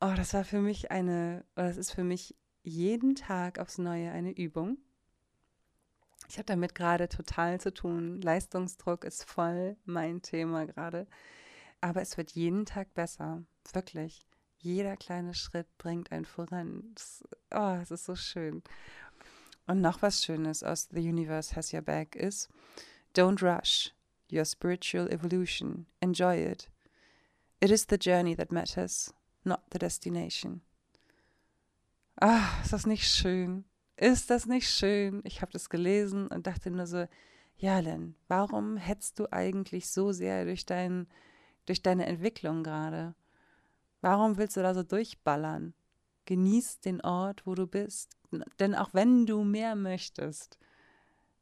[0.01, 4.11] oh, das war für mich eine, oder das ist für mich jeden Tag aufs Neue
[4.11, 4.79] eine Übung.
[6.29, 8.21] Ich habe damit gerade total zu tun.
[8.21, 11.07] Leistungsdruck ist voll mein Thema gerade.
[11.81, 13.43] Aber es wird jeden Tag besser.
[13.73, 14.27] Wirklich.
[14.59, 16.83] Jeder kleine Schritt bringt einen voran.
[16.95, 17.23] Das,
[17.53, 18.63] oh, es ist so schön.
[19.67, 22.49] Und noch was Schönes aus The Universe Has Your Back ist,
[23.15, 23.95] don't rush
[24.33, 25.87] your spiritual evolution.
[26.01, 26.71] Enjoy it.
[27.61, 29.13] It is the journey that matters,
[29.45, 30.63] not the destination.
[32.21, 33.65] Ah, ist das nicht schön?
[33.97, 35.21] Ist das nicht schön?
[35.25, 37.07] Ich habe das gelesen und dachte nur so,
[37.57, 41.09] ja, Len, warum hetzt du eigentlich so sehr durch deinen
[41.69, 43.15] durch deine Entwicklung gerade?
[44.01, 45.75] Warum willst du da so durchballern?
[46.25, 48.17] Genieß den Ort, wo du bist.
[48.59, 50.59] Denn auch wenn du mehr möchtest,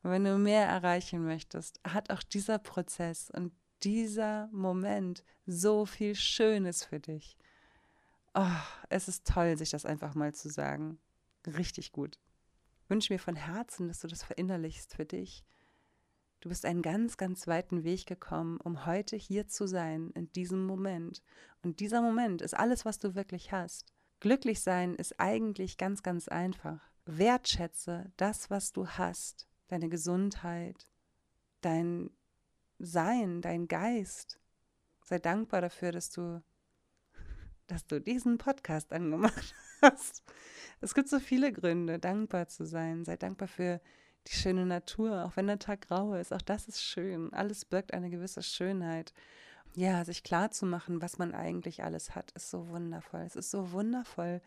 [0.03, 3.53] wenn du mehr erreichen möchtest, hat auch dieser Prozess und
[3.83, 7.37] dieser Moment so viel Schönes für dich.
[8.35, 8.47] Oh,
[8.89, 10.99] es ist toll, sich das einfach mal zu sagen.
[11.47, 12.19] Richtig gut.
[12.85, 15.45] Ich wünsche mir von Herzen, dass du das verinnerlichst für dich
[16.41, 20.65] Du bist einen ganz, ganz weiten Weg gekommen, um heute hier zu sein, in diesem
[20.67, 21.23] Moment.
[21.63, 23.87] Und dieser Moment ist alles, was du wirklich hast.
[24.21, 26.91] Glücklich sein ist eigentlich ganz, ganz einfach.
[27.07, 29.49] Wertschätze das, was du hast.
[29.69, 30.87] deine Gesundheit,
[31.61, 32.11] dein
[32.79, 34.39] Sein, dein Geist.
[35.03, 36.43] Sei dankbar dafür, dass du,
[37.67, 40.23] dass du diesen Podcast angemacht hast.
[40.81, 43.05] Es gibt so viele Gründe, dankbar zu sein.
[43.05, 43.81] Sei dankbar für
[44.27, 46.33] die schöne Natur, auch wenn der Tag grau ist.
[46.33, 47.33] Auch das ist schön.
[47.33, 49.13] Alles birgt eine gewisse Schönheit.
[49.75, 53.21] Ja, sich klar zu machen, was man eigentlich alles hat, ist so wundervoll.
[53.21, 54.41] Es ist so wundervoll,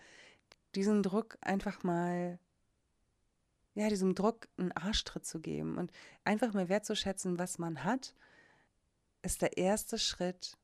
[0.75, 2.39] diesen Druck einfach mal,
[3.75, 5.91] ja, diesem Druck einen Arschtritt zu geben und
[6.23, 8.15] einfach mal wertzuschätzen, was man hat,
[9.21, 10.57] ist der erste Schritt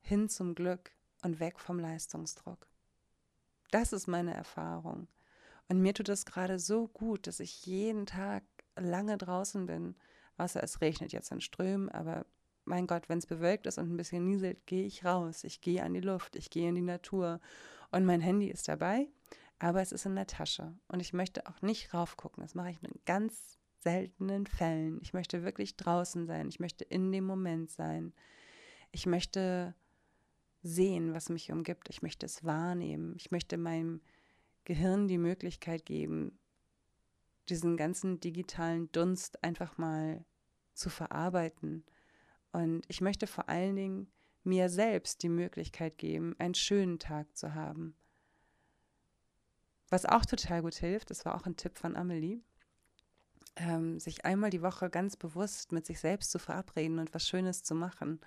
[0.00, 2.66] hin zum Glück und weg vom Leistungsdruck.
[3.70, 5.08] Das ist meine Erfahrung.
[5.72, 8.42] Und mir tut es gerade so gut, dass ich jeden Tag
[8.76, 9.94] lange draußen bin.
[10.36, 12.26] Außer es regnet jetzt in Strömen, aber
[12.66, 15.44] mein Gott, wenn es bewölkt ist und ein bisschen nieselt, gehe ich raus.
[15.44, 17.40] Ich gehe an die Luft, ich gehe in die Natur.
[17.90, 19.08] Und mein Handy ist dabei,
[19.58, 20.74] aber es ist in der Tasche.
[20.88, 22.42] Und ich möchte auch nicht raufgucken.
[22.42, 24.98] Das mache ich in ganz seltenen Fällen.
[25.00, 26.50] Ich möchte wirklich draußen sein.
[26.50, 28.12] Ich möchte in dem Moment sein.
[28.90, 29.74] Ich möchte
[30.62, 31.88] sehen, was mich umgibt.
[31.88, 33.14] Ich möchte es wahrnehmen.
[33.16, 34.02] Ich möchte meinem
[34.64, 36.38] Gehirn die Möglichkeit geben,
[37.48, 40.24] diesen ganzen digitalen Dunst einfach mal
[40.74, 41.84] zu verarbeiten.
[42.52, 44.12] Und ich möchte vor allen Dingen
[44.44, 47.96] mir selbst die Möglichkeit geben, einen schönen Tag zu haben.
[49.88, 52.40] Was auch total gut hilft, das war auch ein Tipp von Amelie,
[53.56, 57.62] ähm, sich einmal die Woche ganz bewusst mit sich selbst zu verabreden und was Schönes
[57.62, 58.20] zu machen.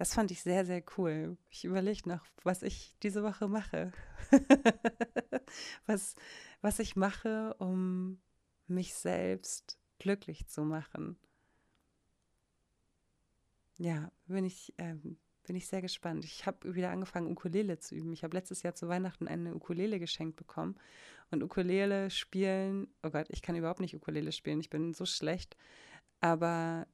[0.00, 1.36] Das fand ich sehr, sehr cool.
[1.50, 3.92] Ich überlege noch, was ich diese Woche mache.
[5.86, 6.16] was,
[6.62, 8.18] was ich mache, um
[8.66, 11.18] mich selbst glücklich zu machen.
[13.76, 16.24] Ja, bin ich, ähm, bin ich sehr gespannt.
[16.24, 18.14] Ich habe wieder angefangen, Ukulele zu üben.
[18.14, 20.76] Ich habe letztes Jahr zu Weihnachten eine Ukulele geschenkt bekommen.
[21.30, 24.60] Und Ukulele spielen, oh Gott, ich kann überhaupt nicht Ukulele spielen.
[24.60, 25.58] Ich bin so schlecht.
[26.22, 26.86] Aber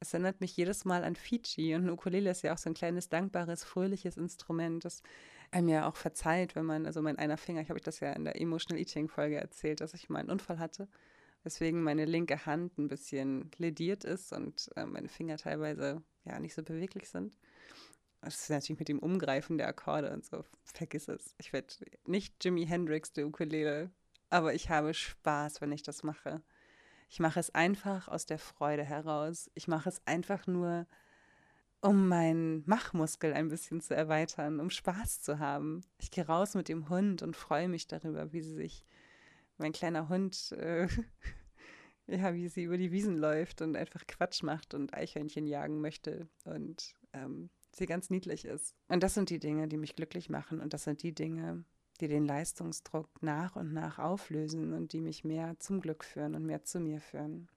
[0.00, 2.74] es erinnert mich jedes Mal an Fiji und ein Ukulele ist ja auch so ein
[2.74, 5.02] kleines, dankbares, fröhliches Instrument, das
[5.50, 8.12] einem ja auch verzeiht, wenn man, also mein einer Finger, ich habe euch das ja
[8.12, 10.88] in der Emotional Eating Folge erzählt, dass ich mal einen Unfall hatte,
[11.42, 16.54] weswegen meine linke Hand ein bisschen lediert ist und äh, meine Finger teilweise ja nicht
[16.54, 17.36] so beweglich sind.
[18.20, 21.34] Das ist natürlich mit dem Umgreifen der Akkorde und so, vergiss es.
[21.38, 21.68] Ich werde
[22.04, 23.90] nicht Jimi Hendrix der Ukulele,
[24.28, 26.42] aber ich habe Spaß, wenn ich das mache.
[27.08, 29.50] Ich mache es einfach aus der Freude heraus.
[29.54, 30.86] Ich mache es einfach nur,
[31.80, 35.82] um meinen Machmuskel ein bisschen zu erweitern, um Spaß zu haben.
[35.98, 38.84] Ich gehe raus mit dem Hund und freue mich darüber, wie sie sich,
[39.56, 40.88] mein kleiner Hund, äh,
[42.06, 46.28] ja, wie sie über die Wiesen läuft und einfach Quatsch macht und Eichhörnchen jagen möchte
[46.44, 48.74] und ähm, sie ganz niedlich ist.
[48.88, 51.64] Und das sind die Dinge, die mich glücklich machen und das sind die Dinge,
[52.00, 56.44] die den Leistungsdruck nach und nach auflösen und die mich mehr zum Glück führen und
[56.44, 57.48] mehr zu mir führen.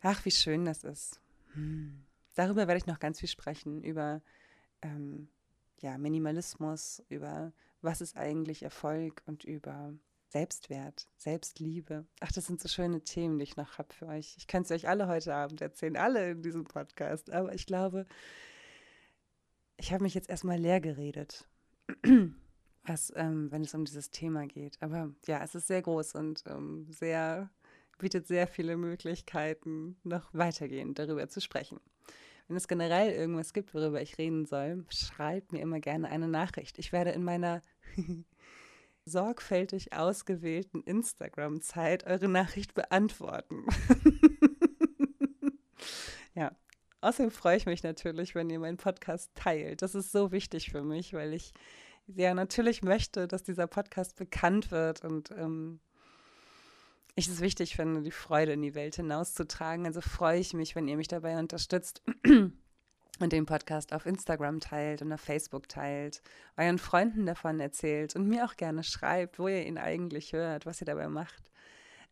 [0.00, 1.20] Ach, wie schön das ist.
[1.52, 2.04] Hm.
[2.34, 4.22] Darüber werde ich noch ganz viel sprechen, über
[4.82, 5.28] ähm,
[5.80, 7.52] ja, Minimalismus, über
[7.82, 9.94] was ist eigentlich Erfolg und über
[10.28, 12.04] Selbstwert, Selbstliebe.
[12.20, 14.34] Ach, das sind so schöne Themen, die ich noch habe für euch.
[14.38, 17.30] Ich kann es euch alle heute Abend erzählen, alle in diesem Podcast.
[17.30, 18.06] Aber ich glaube,
[19.76, 21.46] ich habe mich jetzt erstmal leer geredet
[22.88, 24.76] was, ähm, wenn es um dieses Thema geht.
[24.80, 27.50] Aber ja, es ist sehr groß und ähm, sehr,
[27.98, 31.80] bietet sehr viele Möglichkeiten, noch weitergehend darüber zu sprechen.
[32.48, 36.78] Wenn es generell irgendwas gibt, worüber ich reden soll, schreibt mir immer gerne eine Nachricht.
[36.78, 37.60] Ich werde in meiner
[39.04, 43.64] sorgfältig ausgewählten Instagram-Zeit eure Nachricht beantworten.
[46.34, 46.52] ja.
[47.00, 49.82] Außerdem freue ich mich natürlich, wenn ihr meinen Podcast teilt.
[49.82, 51.52] Das ist so wichtig für mich, weil ich
[52.06, 55.80] ja natürlich möchte, dass dieser Podcast bekannt wird und ähm,
[57.14, 59.86] ich es wichtig finde, die Freude in die Welt hinauszutragen.
[59.86, 65.00] Also freue ich mich, wenn ihr mich dabei unterstützt und den Podcast auf Instagram teilt
[65.00, 66.22] und auf Facebook teilt,
[66.58, 70.82] euren Freunden davon erzählt und mir auch gerne schreibt, wo ihr ihn eigentlich hört, was
[70.82, 71.50] ihr dabei macht.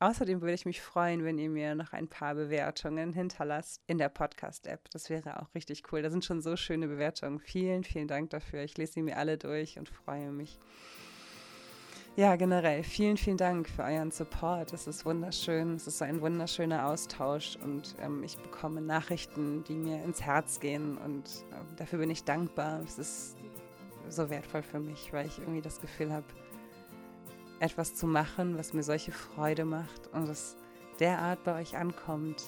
[0.04, 4.10] Außerdem würde ich mich freuen, wenn ihr mir noch ein paar Bewertungen hinterlasst in der
[4.10, 4.90] Podcast-App.
[4.90, 6.02] Das wäre auch richtig cool.
[6.02, 7.40] Da sind schon so schöne Bewertungen.
[7.40, 8.64] Vielen, vielen Dank dafür.
[8.64, 10.58] Ich lese sie mir alle durch und freue mich.
[12.16, 14.74] Ja, generell, vielen, vielen Dank für euren Support.
[14.74, 15.76] Es ist wunderschön.
[15.76, 20.98] Es ist ein wunderschöner Austausch und ähm, ich bekomme Nachrichten, die mir ins Herz gehen
[20.98, 22.82] und äh, dafür bin ich dankbar.
[22.84, 23.36] Es ist
[24.10, 26.26] so wertvoll für mich, weil ich irgendwie das Gefühl habe,
[27.60, 30.56] etwas zu machen, was mir solche Freude macht und es
[31.00, 32.42] derart bei euch ankommt,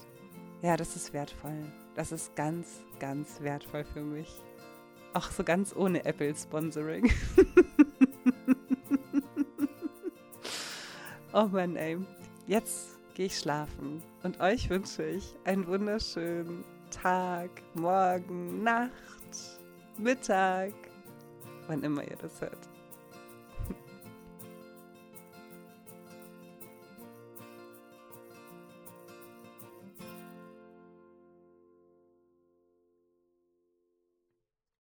[0.63, 1.73] ja, das ist wertvoll.
[1.95, 4.41] Das ist ganz, ganz wertvoll für mich.
[5.15, 7.11] Auch so ganz ohne Apple-Sponsoring.
[11.33, 11.99] oh Mann, ey.
[12.47, 14.03] Jetzt gehe ich schlafen.
[14.23, 18.91] Und euch wünsche ich einen wunderschönen Tag, Morgen, Nacht,
[19.99, 20.73] Mittag,
[21.67, 22.69] wann immer ihr das hört.